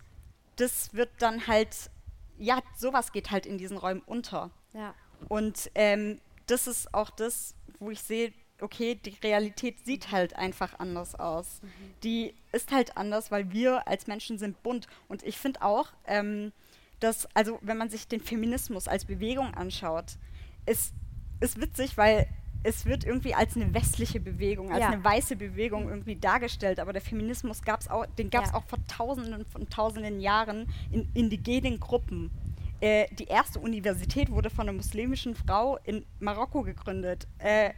[0.55, 1.89] das wird dann halt,
[2.37, 4.51] ja, sowas geht halt in diesen Räumen unter.
[4.73, 4.93] Ja.
[5.29, 10.79] Und ähm, das ist auch das, wo ich sehe, okay, die Realität sieht halt einfach
[10.79, 11.61] anders aus.
[11.61, 11.67] Mhm.
[12.03, 14.87] Die ist halt anders, weil wir als Menschen sind bunt.
[15.07, 16.51] Und ich finde auch, ähm,
[16.99, 20.17] dass, also wenn man sich den Feminismus als Bewegung anschaut,
[20.65, 20.93] ist,
[21.41, 22.27] ist witzig, weil
[22.63, 24.87] es wird irgendwie als eine westliche Bewegung, als ja.
[24.87, 26.79] eine weiße Bewegung irgendwie dargestellt.
[26.79, 28.57] Aber der Feminismus gab's auch, den gab es ja.
[28.57, 32.31] auch vor Tausenden von Tausenden Jahren in indigenen Gruppen.
[32.79, 37.27] Äh, die erste Universität wurde von einer muslimischen Frau in Marokko gegründet.
[37.37, 37.71] Äh,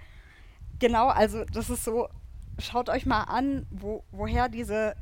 [0.79, 2.07] genau, also das ist so,
[2.59, 4.95] schaut euch mal an, wo, woher diese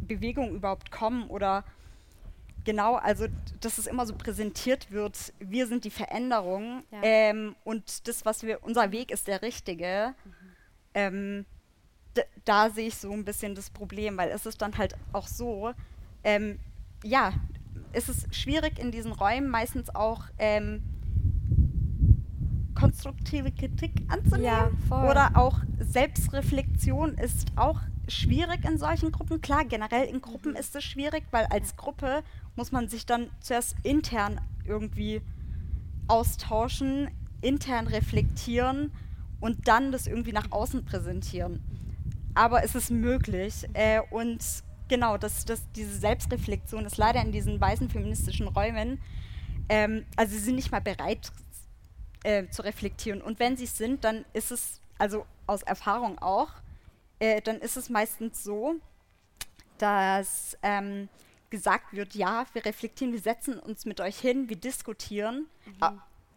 [0.00, 1.64] Bewegungen überhaupt kommen oder
[2.64, 3.26] Genau, also
[3.60, 7.00] dass es immer so präsentiert wird, wir sind die Veränderung ja.
[7.02, 10.14] ähm, und das, was wir, unser Weg ist der richtige.
[10.24, 10.32] Mhm.
[10.94, 11.46] Ähm,
[12.44, 15.72] da sehe ich so ein bisschen das Problem, weil es ist dann halt auch so,
[16.24, 16.58] ähm,
[17.02, 17.32] ja,
[17.92, 20.82] es ist schwierig in diesen Räumen meistens auch ähm,
[22.74, 24.78] konstruktive Kritik anzunehmen.
[24.90, 25.10] Ja.
[25.10, 27.80] Oder auch Selbstreflexion ist auch
[28.12, 29.40] schwierig in solchen Gruppen.
[29.40, 32.22] Klar, generell in Gruppen ist es schwierig, weil als Gruppe
[32.56, 35.22] muss man sich dann zuerst intern irgendwie
[36.08, 37.10] austauschen,
[37.40, 38.92] intern reflektieren
[39.40, 41.60] und dann das irgendwie nach außen präsentieren.
[42.34, 43.66] Aber es ist möglich.
[43.74, 44.42] Äh, und
[44.88, 48.98] genau, das, das, diese Selbstreflexion ist leider in diesen weißen feministischen Räumen,
[49.68, 51.32] ähm, also sie sind nicht mal bereit
[52.24, 53.22] äh, zu reflektieren.
[53.22, 56.50] Und wenn sie es sind, dann ist es, also aus Erfahrung auch,
[57.22, 58.74] äh, dann ist es meistens so,
[59.78, 61.08] dass ähm,
[61.50, 65.46] gesagt wird, ja, wir reflektieren, wir setzen uns mit euch hin, wir diskutieren.
[65.80, 65.92] Ah,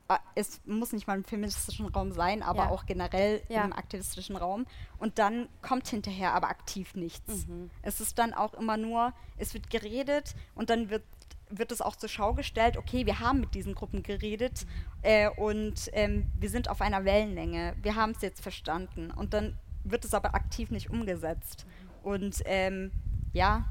[0.07, 2.69] ah, es muss nicht mal im feministischen Raum sein, aber Ja.
[2.69, 3.63] auch generell Ja.
[3.65, 4.67] im aktivistischen Raum.
[4.99, 7.47] Und dann kommt hinterher aber aktiv nichts.
[7.81, 11.03] Es ist dann auch immer nur, es wird geredet und dann wird
[11.51, 14.65] wird es auch zur Schau gestellt, okay, wir haben mit diesen Gruppen geredet
[15.03, 19.55] äh, und ähm, wir sind auf einer Wellenlänge, wir haben es jetzt verstanden und dann
[19.85, 21.65] wird es aber aktiv nicht umgesetzt.
[22.03, 22.91] Und ähm,
[23.33, 23.65] ja,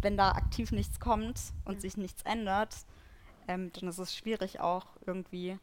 [0.00, 2.74] wenn da aktiv nichts kommt und sich nichts ändert,
[3.48, 5.58] ähm, dann ist es schwierig auch irgendwie.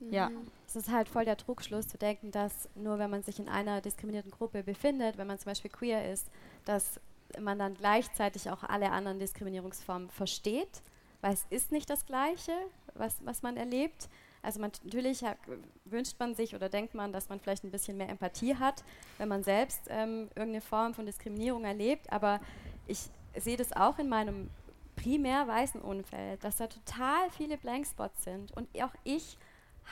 [0.00, 0.30] Ja.
[0.66, 3.80] Es ist halt voll der Trugschluss zu denken, dass nur wenn man sich in einer
[3.80, 6.30] diskriminierten Gruppe befindet, wenn man zum Beispiel queer ist,
[6.64, 7.00] dass
[7.40, 10.82] man dann gleichzeitig auch alle anderen Diskriminierungsformen versteht,
[11.20, 12.52] weil es ist nicht das Gleiche,
[12.94, 14.08] was, was man erlebt.
[14.42, 15.36] Also man, natürlich ha-
[15.84, 18.84] wünscht man sich oder denkt man, dass man vielleicht ein bisschen mehr Empathie hat,
[19.18, 22.12] wenn man selbst ähm, irgendeine Form von Diskriminierung erlebt.
[22.12, 22.40] Aber
[22.86, 24.50] ich sehe das auch in meinem
[24.96, 28.56] primär weißen Umfeld, dass da total viele Blankspots sind.
[28.56, 29.38] Und auch ich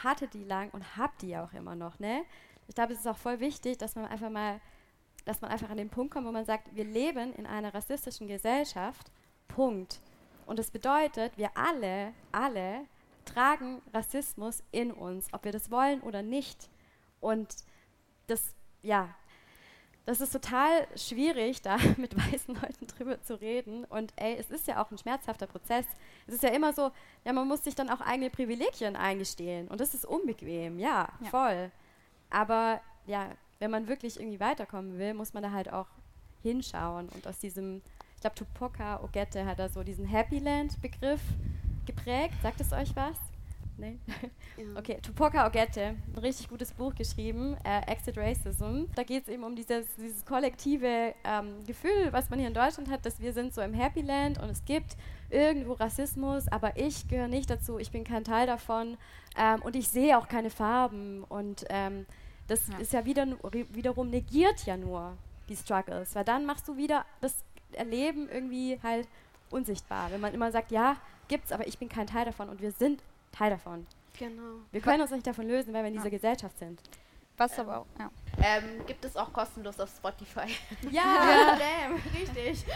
[0.02, 1.98] hatte die lang und habe die auch immer noch.
[1.98, 2.22] Ne?
[2.68, 4.60] Ich glaube, es ist auch voll wichtig, dass man einfach mal,
[5.24, 8.26] dass man einfach an den Punkt kommt, wo man sagt, wir leben in einer rassistischen
[8.26, 9.10] Gesellschaft.
[9.48, 10.00] Punkt.
[10.44, 12.80] Und das bedeutet, wir alle, alle
[13.26, 16.70] tragen Rassismus in uns, ob wir das wollen oder nicht.
[17.20, 17.54] Und
[18.26, 19.08] das, ja,
[20.06, 23.84] das ist total schwierig, da mit weißen Leuten drüber zu reden.
[23.84, 25.84] Und ey, es ist ja auch ein schmerzhafter Prozess.
[26.26, 26.90] Es ist ja immer so,
[27.24, 29.68] ja, man muss sich dann auch eigene Privilegien eingestehen.
[29.68, 31.30] Und das ist unbequem, ja, Ja.
[31.30, 31.70] voll.
[32.30, 35.88] Aber ja, wenn man wirklich irgendwie weiterkommen will, muss man da halt auch
[36.42, 37.82] hinschauen und aus diesem,
[38.14, 41.20] ich glaube, Tupoka Ogette hat da so diesen Happy Land-Begriff
[41.86, 42.34] geprägt.
[42.42, 43.16] Sagt es euch was?
[43.78, 43.98] Nee?
[44.74, 48.84] Okay, Tupoka Ogette, ein richtig gutes Buch geschrieben, äh, Exit Racism.
[48.94, 52.90] Da geht es eben um dieses, dieses kollektive ähm, Gefühl, was man hier in Deutschland
[52.90, 54.96] hat, dass wir sind so im Happy Land und es gibt
[55.28, 58.96] irgendwo Rassismus, aber ich gehöre nicht dazu, ich bin kein Teil davon
[59.36, 62.06] ähm, und ich sehe auch keine Farben und ähm,
[62.48, 63.26] das ist ja wieder,
[63.72, 65.18] wiederum negiert ja nur
[65.48, 69.06] die Struggles, weil dann machst du wieder das Erleben irgendwie halt
[69.50, 70.96] unsichtbar, wenn man immer sagt, ja,
[71.28, 73.02] gibt's, aber ich bin kein Teil davon und wir sind
[73.32, 73.86] Teil davon.
[74.18, 74.60] Genau.
[74.72, 76.80] Wir können uns nicht davon lösen, weil wir in dieser Gesellschaft sind.
[77.38, 78.10] Was aber auch, ja.
[78.38, 80.46] Ähm, gibt es auch kostenlos auf Spotify.
[80.90, 82.64] Ja, damn, richtig.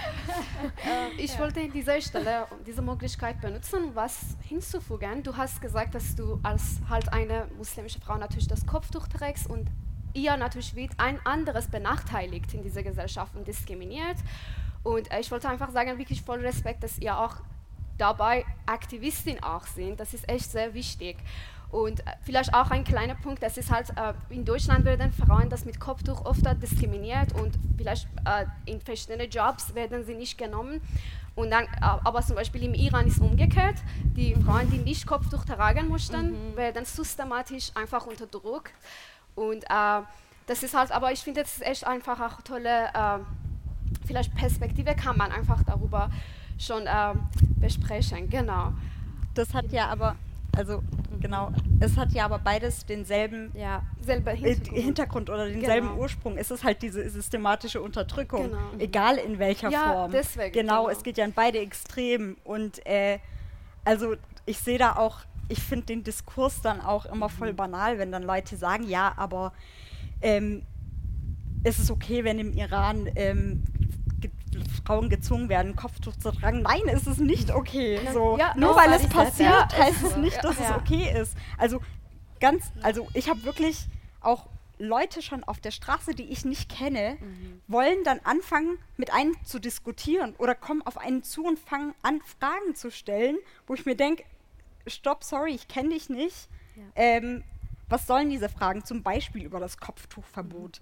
[1.17, 5.23] Ich wollte an dieser Stelle diese Möglichkeit benutzen, um was hinzufügen.
[5.23, 9.69] Du hast gesagt, dass du als halt eine muslimische Frau natürlich das Kopftuch trägst und
[10.13, 14.17] ihr natürlich wird ein anderes benachteiligt in dieser Gesellschaft und diskriminiert.
[14.83, 17.37] Und äh, ich wollte einfach sagen, wirklich voll Respekt, dass ihr auch
[18.01, 20.01] dabei Aktivistin auch sind.
[20.01, 21.17] Das ist echt sehr wichtig.
[21.71, 25.49] Und äh, vielleicht auch ein kleiner Punkt, das ist halt, äh, in Deutschland werden Frauen
[25.49, 30.81] das mit Kopftuch oft diskriminiert und vielleicht äh, in verschiedenen Jobs werden sie nicht genommen.
[31.37, 33.77] Und dann, äh, aber zum Beispiel im Iran ist umgekehrt.
[34.17, 38.73] Die Frauen, die nicht Kopftuch tragen möchten, werden systematisch einfach unterdrückt.
[39.37, 40.03] Und äh,
[40.47, 43.19] das ist halt, aber ich finde, das ist echt einfach auch tolle, äh,
[44.05, 46.11] vielleicht Perspektive kann man einfach darüber
[46.61, 47.15] schon äh,
[47.61, 48.73] besprechen, genau.
[49.35, 50.17] Das hat ja aber,
[50.57, 50.83] also
[51.21, 54.79] genau, es hat ja aber beides denselben Ja, Selber äh, Hintergrund.
[54.85, 56.01] Hintergrund oder denselben Genau.
[56.01, 56.37] Ursprung.
[56.37, 58.59] Es ist halt diese systematische Unterdrückung, Genau.
[58.79, 60.11] egal in welcher Ja, Form.
[60.11, 60.89] deswegen, Genau, genau.
[60.91, 62.37] es geht ja in beide Extremen.
[62.45, 63.19] Und äh,
[63.85, 64.15] also
[64.47, 67.33] ich sehe da auch, ich finde den Diskurs dann auch immer Mhm.
[67.33, 69.53] voll banal, wenn dann Leute sagen, ja, aber
[70.23, 70.63] ähm,
[71.63, 73.63] es ist okay, wenn im Iran ähm,
[74.85, 76.63] Frauen gezwungen werden, Kopftuch zu tragen.
[76.63, 78.01] Nein, es ist nicht okay.
[78.13, 79.79] So, ja, nur weil es passiert, that.
[79.79, 80.77] heißt es nicht, dass es Ja.
[80.77, 81.37] okay ist.
[81.59, 81.81] Also
[82.41, 83.87] ganz, also ich habe wirklich
[84.21, 84.47] auch
[84.79, 87.19] Leute schon auf der Straße, die ich nicht kenne,
[87.69, 92.21] wollen dann anfangen, mit einem zu diskutieren oder kommen auf einen zu und fangen an,
[92.41, 93.37] Fragen zu stellen,
[93.67, 94.25] wo ich mir denke,
[94.87, 96.49] stopp, sorry, ich kenne dich nicht.
[96.97, 97.45] Ähm,
[97.91, 98.85] was sollen diese Fragen?
[98.85, 100.81] Zum Beispiel über das Kopftuchverbot.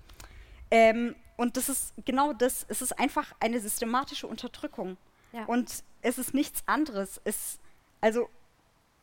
[0.70, 4.97] Ähm, und das ist genau das, es ist einfach eine systematische Unterdrückung.
[5.32, 5.45] Ja.
[5.45, 7.20] Und es ist nichts anderes.
[7.22, 7.61] Es,
[8.01, 8.28] also,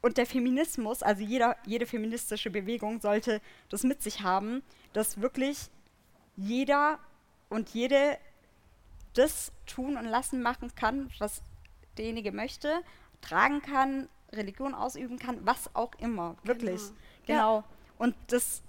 [0.02, 5.70] und der Feminismus, also jeder, jede feministische Bewegung sollte das mit sich haben, dass wirklich
[6.36, 7.00] jeder
[7.48, 8.18] und jede
[9.14, 11.42] das tun und lassen machen kann, was
[11.98, 12.82] derjenige möchte,
[13.22, 16.82] tragen kann, Religion ausüben kann, was auch immer, wirklich.
[16.82, 16.92] Genau.
[17.28, 17.56] genau.
[17.60, 17.64] Ja.
[17.98, 18.62] Und das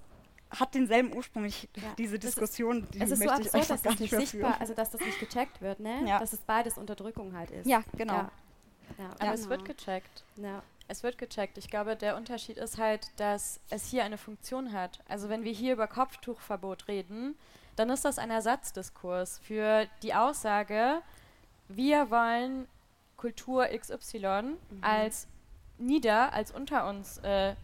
[0.51, 3.99] hat denselben Ursprung, ich, ja, diese Diskussion, die es ist möchte so absurd, dass das
[3.99, 6.07] nicht sichtbar, also dass das nicht gecheckt wird, ne?
[6.07, 6.19] Ja.
[6.19, 7.67] Dass es beides Unterdrückung halt ist.
[7.67, 8.15] Ja, genau.
[8.15, 8.31] Ja.
[8.99, 9.33] Aber genau.
[9.33, 10.25] es wird gecheckt.
[10.37, 10.63] Ja.
[10.89, 11.59] Es wird gecheckt.
[11.59, 15.01] Ich glaube, der Unterschied ist halt, dass es hier eine Funktion hat.
[15.09, 17.37] Also wenn wir hier über Kopftuchverbot reden,
[17.75, 21.03] dann ist das ein Ersatzdiskurs für die Aussage,
[21.69, 22.69] wir wollen
[23.17, 24.57] Kultur XY mhm.
[24.81, 25.27] als
[25.79, 27.55] nieder, als unter uns äh,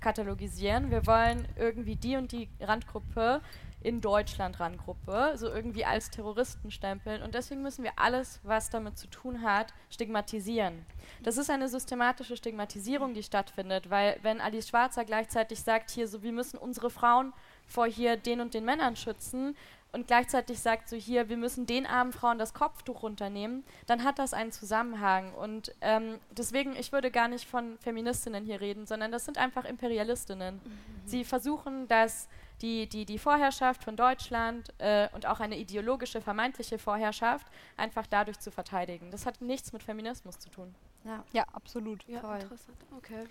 [0.00, 0.90] katalogisieren.
[0.90, 3.40] Wir wollen irgendwie die und die Randgruppe
[3.80, 7.22] in Deutschland Randgruppe, so irgendwie als Terroristen stempeln.
[7.22, 10.84] Und deswegen müssen wir alles, was damit zu tun hat, stigmatisieren.
[11.22, 16.22] Das ist eine systematische Stigmatisierung, die stattfindet, weil wenn Alice Schwarzer gleichzeitig sagt, hier so,
[16.22, 17.32] wir müssen unsere Frauen
[17.66, 19.56] vor hier den und den Männern schützen,
[19.92, 24.18] und gleichzeitig sagt so hier, wir müssen den armen Frauen das Kopftuch runternehmen, dann hat
[24.18, 25.32] das einen Zusammenhang.
[25.34, 29.64] Und ähm, deswegen, ich würde gar nicht von Feministinnen hier reden, sondern das sind einfach
[29.64, 30.56] Imperialistinnen.
[30.56, 30.78] Mhm.
[31.06, 32.28] Sie versuchen, dass
[32.60, 38.38] die, die, die Vorherrschaft von Deutschland äh, und auch eine ideologische, vermeintliche Vorherrschaft einfach dadurch
[38.40, 39.10] zu verteidigen.
[39.10, 40.74] Das hat nichts mit Feminismus zu tun.
[41.04, 42.06] Ja, ja absolut.
[42.08, 42.40] Ja, Voll.
[42.40, 42.76] interessant.
[42.96, 43.26] Okay.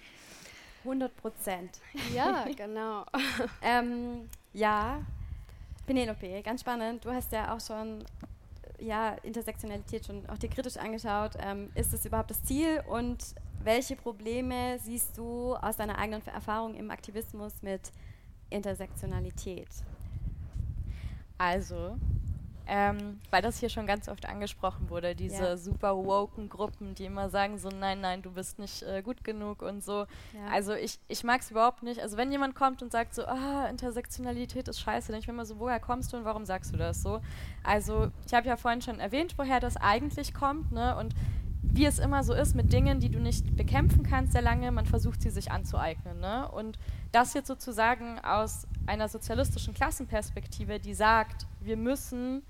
[0.83, 1.79] 100 Prozent.
[2.13, 3.05] Ja, genau.
[3.61, 5.01] ähm, ja,
[5.87, 7.03] Penelope, ganz spannend.
[7.05, 8.03] Du hast ja auch schon
[8.79, 11.31] ja, Intersektionalität schon auch dir kritisch angeschaut.
[11.39, 13.23] Ähm, ist das überhaupt das Ziel und
[13.63, 17.91] welche Probleme siehst du aus deiner eigenen Erfahrung im Aktivismus mit
[18.49, 19.69] Intersektionalität?
[21.37, 21.95] Also,
[22.67, 25.57] ähm, weil das hier schon ganz oft angesprochen wurde, diese ja.
[25.57, 29.61] super woken Gruppen, die immer sagen so, nein, nein, du bist nicht äh, gut genug
[29.61, 30.05] und so.
[30.33, 30.51] Ja.
[30.51, 32.01] Also ich, ich mag es überhaupt nicht.
[32.01, 35.45] Also wenn jemand kommt und sagt so, ah, Intersektionalität ist scheiße, dann ich mir immer
[35.45, 37.21] so, woher kommst du und warum sagst du das so?
[37.63, 40.97] Also ich habe ja vorhin schon erwähnt, woher das eigentlich kommt, ne?
[40.97, 41.15] Und
[41.61, 44.85] wie es immer so ist mit Dingen, die du nicht bekämpfen kannst sehr lange, man
[44.85, 46.19] versucht sie sich anzueignen.
[46.19, 46.49] Ne?
[46.49, 46.79] Und
[47.11, 52.43] das jetzt sozusagen aus einer sozialistischen Klassenperspektive, die sagt, wir müssen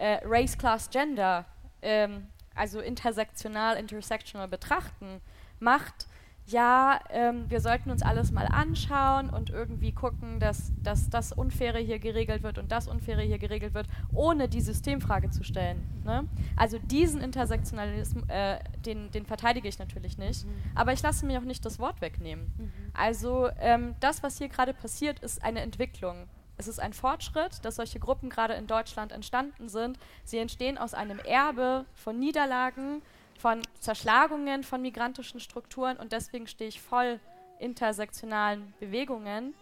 [0.00, 1.44] äh, Race, Class, Gender,
[1.82, 5.20] ähm, also intersektional, intersectional betrachten,
[5.60, 6.06] macht,
[6.46, 11.78] ja, ähm, wir sollten uns alles mal anschauen und irgendwie gucken, dass, dass das Unfaire
[11.78, 15.82] hier geregelt wird und das Unfaire hier geregelt wird, ohne die Systemfrage zu stellen.
[16.04, 16.26] Ne?
[16.56, 20.50] Also diesen Intersektionalismus, äh, den, den verteidige ich natürlich nicht, mhm.
[20.74, 22.52] aber ich lasse mir auch nicht das Wort wegnehmen.
[22.56, 22.72] Mhm.
[22.94, 26.26] Also ähm, das, was hier gerade passiert, ist eine Entwicklung.
[26.60, 29.98] Es ist ein Fortschritt, dass solche Gruppen gerade in Deutschland entstanden sind.
[30.24, 33.00] Sie entstehen aus einem Erbe von Niederlagen,
[33.38, 37.18] von Zerschlagungen von migrantischen Strukturen und deswegen stehe ich voll
[37.60, 39.54] intersektionalen Bewegungen.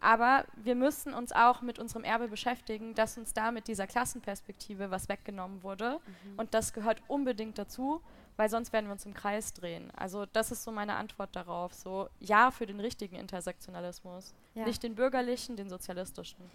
[0.00, 4.90] Aber wir müssen uns auch mit unserem Erbe beschäftigen, dass uns da mit dieser Klassenperspektive
[4.90, 6.00] was weggenommen wurde.
[6.00, 6.38] Mhm.
[6.40, 8.02] Und das gehört unbedingt dazu
[8.36, 9.90] weil sonst werden wir uns im Kreis drehen.
[9.96, 11.74] Also das ist so meine Antwort darauf.
[11.74, 14.64] So ja für den richtigen Intersektionalismus, ja.
[14.64, 16.50] nicht den bürgerlichen, den sozialistischen.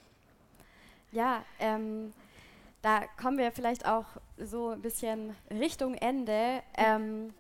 [1.12, 2.14] Ja, ähm,
[2.82, 4.06] da kommen wir vielleicht auch
[4.38, 6.62] so ein bisschen Richtung Ende.
[6.76, 7.34] Ähm,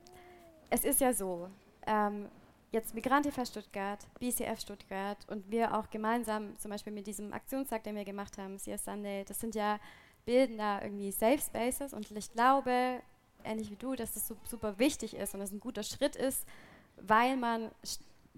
[0.69, 1.49] es ist ja so,
[1.85, 2.27] ähm,
[2.71, 7.95] jetzt Migrantifa Stuttgart, BCF Stuttgart und wir auch gemeinsam zum Beispiel mit diesem Aktionstag, den
[7.95, 9.79] wir gemacht haben, CS Sunday, das sind ja
[10.25, 13.01] bilden da irgendwie Safe Spaces und ich glaube,
[13.43, 16.45] ähnlich wie du, dass das so super wichtig ist und dass ein guter Schritt ist,
[16.97, 17.71] weil man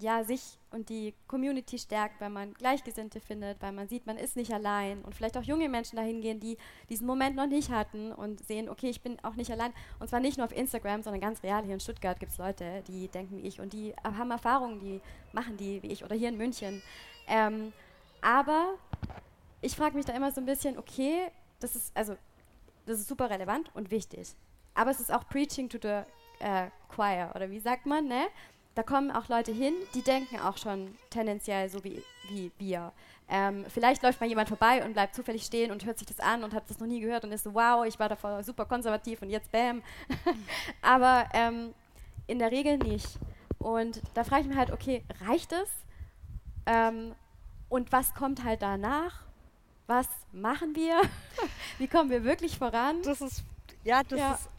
[0.02, 4.36] ja, sich und die Community stärkt, weil man Gleichgesinnte findet, weil man sieht, man ist
[4.36, 6.58] nicht allein und vielleicht auch junge Menschen dahin gehen, die
[6.90, 9.74] diesen Moment noch nicht hatten und sehen, okay, ich bin auch nicht allein.
[10.00, 11.64] Und zwar nicht nur auf Instagram, sondern ganz real.
[11.64, 15.02] Hier in Stuttgart gibt es Leute, die denken wie ich und die haben Erfahrungen, die
[15.34, 16.82] machen die wie ich oder hier in München.
[17.28, 17.74] Ähm,
[18.22, 18.76] aber
[19.62, 21.28] ich frage mich da immer so ein bisschen, okay,
[21.60, 22.16] das ist also
[22.86, 24.36] das ist super relevant und wichtig
[24.80, 26.04] aber es ist auch Preaching to the
[26.40, 28.28] äh, Choir, oder wie sagt man, ne?
[28.76, 32.94] Da kommen auch Leute hin, die denken auch schon tendenziell so wie, wie wir.
[33.28, 36.46] Ähm, vielleicht läuft mal jemand vorbei und bleibt zufällig stehen und hört sich das an
[36.46, 39.22] und hat das noch nie gehört und ist so, wow, ich war davor super konservativ
[39.22, 39.84] und jetzt bam.
[40.82, 41.74] aber ähm,
[42.28, 43.20] in der Regel nicht.
[43.58, 45.70] Und da frage ich mich halt, okay, reicht es?
[46.66, 47.16] Ähm,
[47.68, 49.24] und was kommt halt danach?
[49.88, 51.02] Was machen wir?
[51.80, 53.02] Wie kommen wir wirklich voran?
[53.04, 53.44] Das ist,
[53.84, 54.34] ja, das ja.
[54.36, 54.50] ist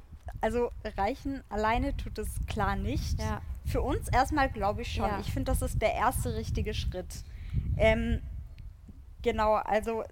[0.40, 3.20] also reichen alleine tut es klar nicht.
[3.20, 3.42] Ja.
[3.66, 5.06] Für uns erstmal glaube ich schon.
[5.08, 5.20] Ja.
[5.20, 7.24] Ich finde, das ist der erste richtige Schritt.
[7.76, 8.20] Ähm,
[9.22, 10.04] genau, also,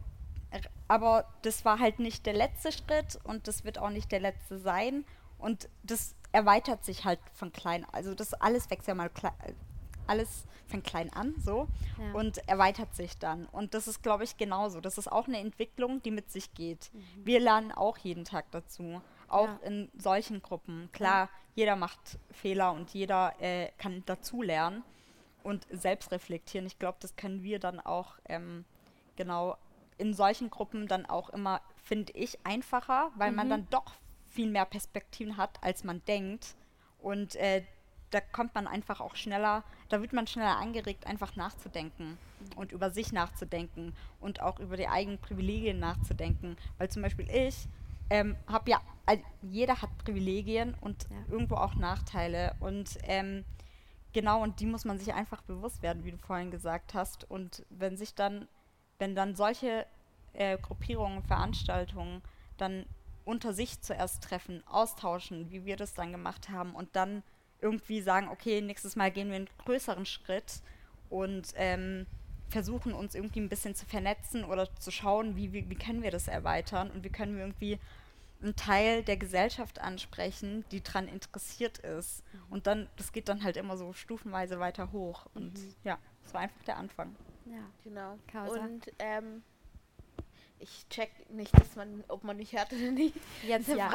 [0.87, 4.59] aber das war halt nicht der letzte Schritt und das wird auch nicht der letzte
[4.59, 5.05] sein.
[5.39, 9.33] Und das erweitert sich halt von klein, also das alles wächst ja mal klein,
[10.07, 12.13] alles fängt klein an, so, Ja.
[12.13, 13.47] und erweitert sich dann.
[13.47, 14.81] Und das ist, glaube ich, genauso.
[14.81, 16.91] Das ist auch eine Entwicklung, die mit sich geht.
[16.93, 17.25] Mhm.
[17.25, 19.01] Wir lernen auch jeden Tag dazu.
[19.29, 19.59] Auch Ja.
[19.65, 20.89] in solchen Gruppen.
[20.93, 24.83] Klar, jeder macht Fehler und jeder äh, kann dazu lernen
[25.43, 26.67] und selbst reflektieren.
[26.67, 28.65] Ich glaube, das können wir dann auch ähm,
[29.17, 29.57] genau
[29.99, 33.95] in solchen Gruppen dann auch immer, finde ich, einfacher, weil man dann doch
[34.31, 36.55] viel mehr Perspektiven hat, als man denkt.
[37.01, 37.65] Und äh,
[38.11, 42.17] da kommt man einfach auch schneller, da wird man schneller angeregt, einfach nachzudenken
[42.57, 46.57] und über sich nachzudenken und auch über die eigenen Privilegien nachzudenken.
[46.79, 47.67] Weil zum Beispiel ich
[48.11, 51.17] ähm, habe ja, also jeder hat Privilegien und Ja.
[51.31, 52.55] irgendwo auch Nachteile.
[52.61, 53.45] Und ähm,
[54.13, 57.29] genau, und die muss man sich einfach bewusst werden, wie du vorhin gesagt hast.
[57.31, 58.49] Und wenn sich dann,
[58.99, 59.87] wenn dann solche
[60.35, 62.23] äh, Gruppierungen, Veranstaltungen
[62.57, 62.87] dann
[63.25, 67.23] unter sich zuerst treffen, austauschen, wie wir das dann gemacht haben und dann
[67.61, 70.63] irgendwie sagen, okay, nächstes Mal gehen wir einen größeren Schritt
[71.11, 72.07] und ähm,
[72.49, 76.11] versuchen uns irgendwie ein bisschen zu vernetzen oder zu schauen, wie, wie, wie können wir
[76.11, 77.79] das erweitern und wie können wir irgendwie
[78.41, 82.23] einen Teil der Gesellschaft ansprechen, die daran interessiert ist.
[82.51, 85.27] Und dann, das geht dann halt immer so stufenweise weiter hoch.
[85.35, 87.17] Und ja, das war einfach der Anfang.
[87.47, 87.59] Ja.
[87.83, 88.19] Genau.
[88.31, 88.61] Causa.
[88.61, 89.43] Und ähm,
[90.61, 93.15] ich check nicht, dass man, ob man mich hört oder nicht.
[93.47, 93.91] Jetzt ja.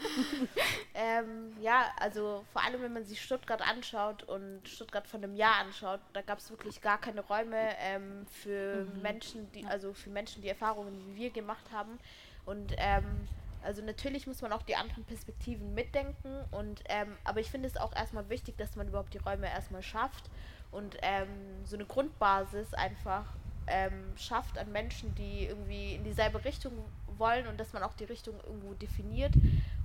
[0.94, 5.56] ähm, ja, also vor allem, wenn man sich Stuttgart anschaut und Stuttgart von einem Jahr
[5.56, 10.42] anschaut, da gab es wirklich gar keine Räume ähm, für Menschen, die, also für Menschen,
[10.42, 11.98] die Erfahrungen wie wir gemacht haben.
[12.44, 13.28] Und ähm,
[13.62, 17.76] also natürlich muss man auch die anderen Perspektiven mitdenken und ähm, aber ich finde es
[17.76, 20.30] auch erstmal wichtig, dass man überhaupt die Räume erstmal schafft
[20.70, 21.28] und ähm,
[21.64, 23.24] so eine Grundbasis einfach
[23.66, 26.72] ähm, schafft an Menschen, die irgendwie in dieselbe Richtung
[27.18, 29.34] wollen und dass man auch die Richtung irgendwo definiert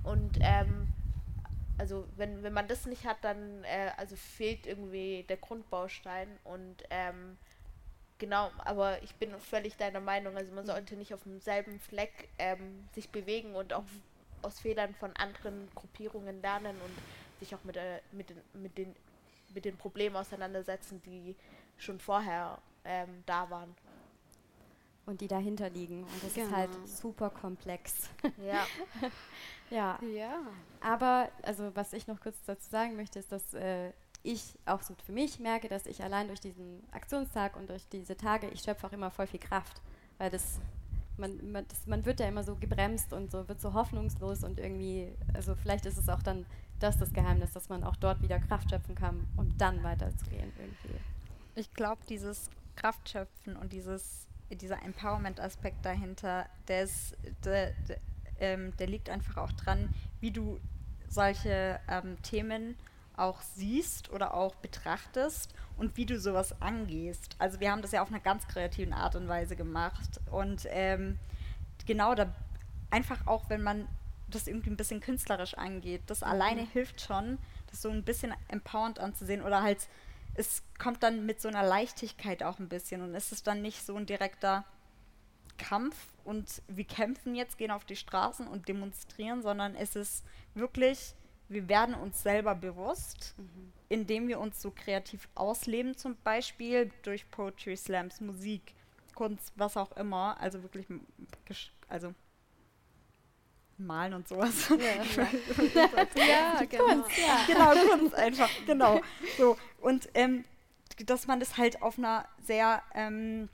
[0.02, 0.88] und ähm,
[1.76, 6.84] also wenn, wenn man das nicht hat, dann äh, also fehlt irgendwie der Grundbaustein und
[6.90, 7.36] ähm,
[8.18, 12.88] genau, aber ich bin völlig deiner Meinung, also man sollte nicht auf demselben Fleck ähm,
[12.94, 13.84] sich bewegen und auch
[14.42, 16.92] aus Fehlern von anderen Gruppierungen lernen und
[17.40, 18.94] sich auch mit, äh, mit, den, mit, den,
[19.54, 21.34] mit den Problemen auseinandersetzen, die
[21.78, 23.74] schon vorher ähm, da waren.
[25.06, 26.02] Und die dahinter liegen.
[26.04, 26.56] Und das ist Genau.
[26.56, 28.08] halt super komplex.
[28.38, 28.66] Ja.
[29.70, 29.98] ja.
[30.02, 30.40] Ja.
[30.80, 33.92] Aber, also was ich noch kurz dazu sagen möchte, ist, dass äh,
[34.24, 38.16] ich auch so für mich merke, dass ich allein durch diesen Aktionstag und durch diese
[38.16, 39.82] Tage, ich schöpfe auch immer voll viel Kraft.
[40.18, 40.60] Weil das,
[41.18, 44.58] man, man, das, man wird ja immer so gebremst und so wird so hoffnungslos und
[44.58, 46.46] irgendwie, also vielleicht ist es auch dann
[46.80, 51.00] das das Geheimnis, dass man auch dort wieder Kraft schöpfen kann, um dann weiterzugehen irgendwie.
[51.54, 57.98] Ich glaube, dieses Kraftschöpfen und dieses, dieser Empowerment-Aspekt dahinter, der, ist, der, der,
[58.40, 60.58] ähm, der liegt einfach auch dran, wie du
[61.08, 62.76] solche ähm, Themen
[63.16, 67.36] auch siehst oder auch betrachtest und wie du sowas angehst.
[67.38, 71.18] Also wir haben das ja auf einer ganz kreativen Art und Weise gemacht und ähm,
[71.86, 72.32] genau da
[72.90, 73.88] einfach auch, wenn man
[74.28, 77.38] das irgendwie ein bisschen künstlerisch angeht, das alleine hilft schon,
[77.70, 79.88] das so ein bisschen empowernd anzusehen oder halt
[80.34, 83.84] es kommt dann mit so einer Leichtigkeit auch ein bisschen und es ist dann nicht
[83.84, 84.64] so ein direkter
[85.58, 85.94] Kampf
[86.24, 91.14] und wir kämpfen jetzt, gehen auf die Straßen und demonstrieren, sondern es ist wirklich,
[91.48, 93.34] wir werden uns selber bewusst,
[93.88, 98.74] indem wir uns so kreativ ausleben, zum Beispiel durch Poetry Slams, Musik,
[99.14, 100.86] Kunst, was auch immer, also wirklich,
[101.88, 102.14] also
[103.78, 104.68] malen und sowas.
[104.68, 104.76] Ja,
[106.64, 107.04] genau.
[107.46, 109.00] genau, Kunst einfach, genau.
[109.36, 110.44] So, und ähm,
[111.06, 113.48] dass man das halt auf einer sehr, ähm,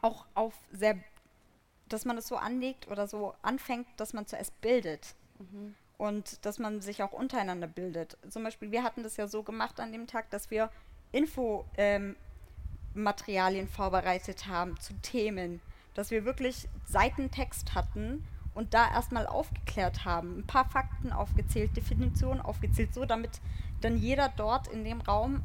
[0.00, 0.98] auch auf sehr,
[1.88, 5.14] dass man das so anlegt oder so anfängt, dass man zuerst bildet.
[6.02, 8.18] Und dass man sich auch untereinander bildet.
[8.28, 10.68] Zum Beispiel, wir hatten das ja so gemacht an dem Tag, dass wir
[11.12, 12.16] Info, ähm,
[13.70, 15.60] vorbereitet haben zu Themen,
[15.94, 22.40] dass wir wirklich Seitentext hatten und da erstmal aufgeklärt haben, ein paar Fakten aufgezählt, Definitionen
[22.40, 23.40] aufgezählt, so damit
[23.80, 25.40] dann jeder dort in dem Raum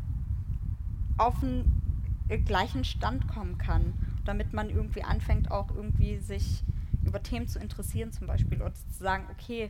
[1.20, 3.94] auf einen äh, gleichen Stand kommen kann,
[4.26, 6.64] damit man irgendwie anfängt, auch irgendwie sich
[7.06, 9.70] über Themen zu interessieren zum Beispiel oder zu sagen, okay,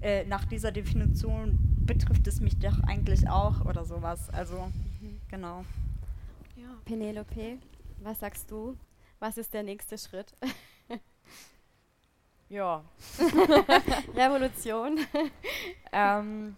[0.00, 4.30] äh, nach dieser Definition betrifft es mich doch eigentlich auch oder sowas.
[4.30, 4.70] Also,
[5.28, 5.64] genau.
[6.84, 7.58] Penelope,
[8.02, 8.76] was sagst du?
[9.18, 10.34] Was ist der nächste Schritt?
[12.50, 12.84] Ja.
[14.14, 14.98] Revolution.
[15.92, 16.54] Ähm,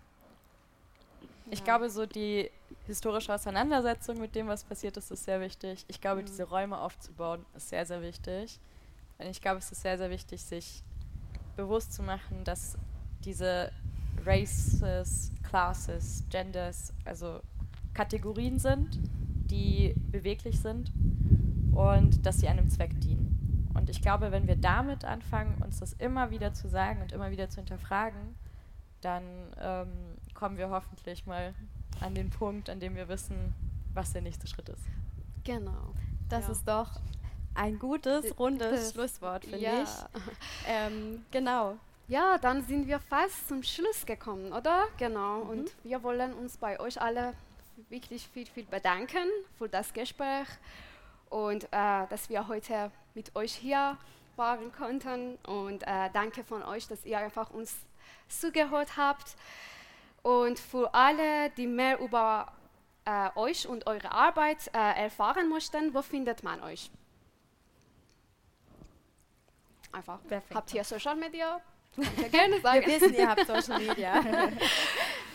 [1.51, 2.51] ich glaube, so die
[2.87, 5.87] historische Auseinandersetzung mit dem, was passiert ist, ist sehr wichtig.
[5.89, 8.61] Ich glaube, diese Räume aufzubauen, ist sehr, sehr wichtig.
[9.17, 10.83] Und ich glaube, es ist sehr, sehr wichtig, sich
[11.57, 12.77] bewusst zu machen, dass
[13.25, 13.71] diese
[14.25, 17.41] Races, Classes, Genders, also
[17.95, 18.99] Kategorien sind,
[19.51, 20.93] die beweglich sind
[21.73, 23.71] und dass sie einem Zweck dienen.
[23.75, 27.31] Und ich glaube, wenn wir damit anfangen, uns das immer wieder zu sagen und immer
[27.31, 28.35] wieder zu hinterfragen,
[29.01, 29.23] dann
[29.61, 29.89] ähm,
[30.35, 31.55] kommen wir hoffentlich mal
[32.01, 33.55] an den Punkt, an dem wir wissen,
[33.95, 34.83] was der nächste Schritt ist.
[35.45, 35.95] Genau.
[36.29, 36.53] Das Ja.
[36.53, 37.01] ist doch
[37.55, 39.83] ein gutes, rundes Das- Schlusswort, finde ja.
[39.83, 39.89] ich.
[40.69, 41.75] Ähm, genau.
[42.13, 44.87] Ja, dann sind wir fast zum Schluss gekommen, oder?
[44.99, 45.41] Genau.
[45.41, 47.33] Und wir wollen uns bei euch alle
[47.89, 50.47] wirklich viel, viel bedanken für das Gespräch
[51.31, 53.97] und äh, dass wir heute mit euch hier
[54.37, 55.37] waren konnten.
[55.47, 57.75] Und äh, danke von euch, dass ihr einfach uns
[58.29, 59.35] zugehört habt.
[60.23, 62.53] Und für alle, die mehr über
[63.07, 66.91] äh, euch und eure Arbeit äh, erfahren möchten, wo findet man euch?
[69.93, 70.19] Einfach.
[70.29, 71.63] Wer fängt Habt ihr Social Media?
[71.97, 72.87] Ihr gerne sagen.
[72.87, 74.23] Wir wissen, ihr habt Social Media.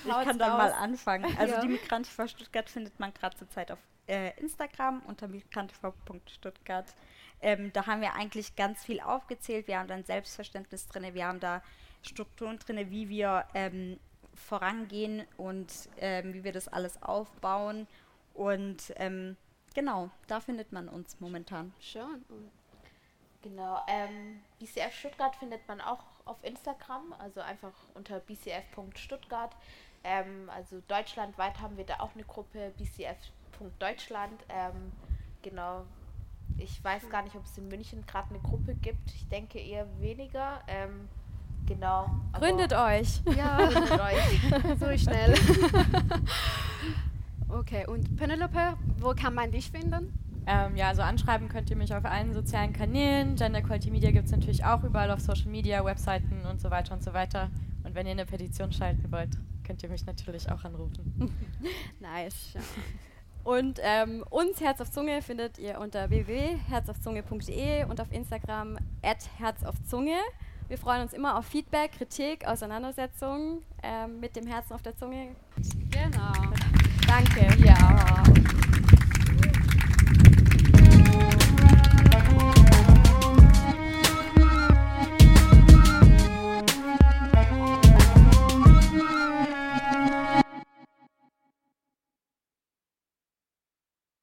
[0.05, 1.35] Ich Haut's kann dann mal anfangen.
[1.37, 1.61] Also Ja.
[1.61, 6.85] die Migrantiv Stuttgart findet man gerade zurzeit auf äh, Instagram unter migrantiv.stuttgart.
[7.41, 9.67] Ähm, da haben wir eigentlich ganz viel aufgezählt.
[9.67, 11.61] Wir haben dann Selbstverständnis drin, wir haben da
[12.03, 13.99] Strukturen drin, wie wir ähm,
[14.33, 17.85] vorangehen und ähm, wie wir das alles aufbauen.
[18.33, 19.35] Und ähm,
[19.75, 21.73] genau, da findet man uns momentan.
[21.81, 22.23] Schön.
[23.47, 29.55] Genau, ähm, BCF Stuttgart findet man auch auf Instagram, also einfach unter bcf.stuttgart.
[30.03, 34.43] Ähm, also deutschlandweit haben wir da auch eine Gruppe, bcf.deutschland.
[34.49, 34.91] Ähm,
[35.43, 35.85] genau,
[36.57, 39.11] ich weiß gar nicht, ob es in München gerade eine Gruppe gibt.
[39.15, 40.61] Ich denke eher weniger.
[40.67, 41.07] Ähm,
[41.65, 42.09] genau.
[42.33, 43.21] Gründet euch.
[43.33, 44.79] Ja, gründet euch.
[44.79, 45.35] so schnell.
[47.47, 50.26] okay, und Penelope, wo kann man dich finden?
[50.49, 53.35] Ähm, ja, also anschreiben könnt ihr mich auf allen sozialen Kanälen.
[53.35, 56.93] Gender Quality Media gibt es natürlich auch überall auf Social Media, Webseiten und so weiter
[56.93, 57.49] und so weiter.
[57.83, 61.13] Und wenn ihr eine Petition schalten wollt, könnt ihr mich natürlich auch anrufen.
[61.99, 62.55] Nice.
[63.43, 69.63] Und ähm, uns Herz auf Zunge findet ihr unter www.herzaufzunge.de und auf Instagram at Herz
[69.63, 70.17] auf Zunge.
[70.67, 75.35] Wir freuen uns immer auf Feedback, Kritik, Auseinandersetzung ähm, mit dem Herzen auf der Zunge.
[75.91, 76.33] Genau.
[77.07, 77.47] Danke.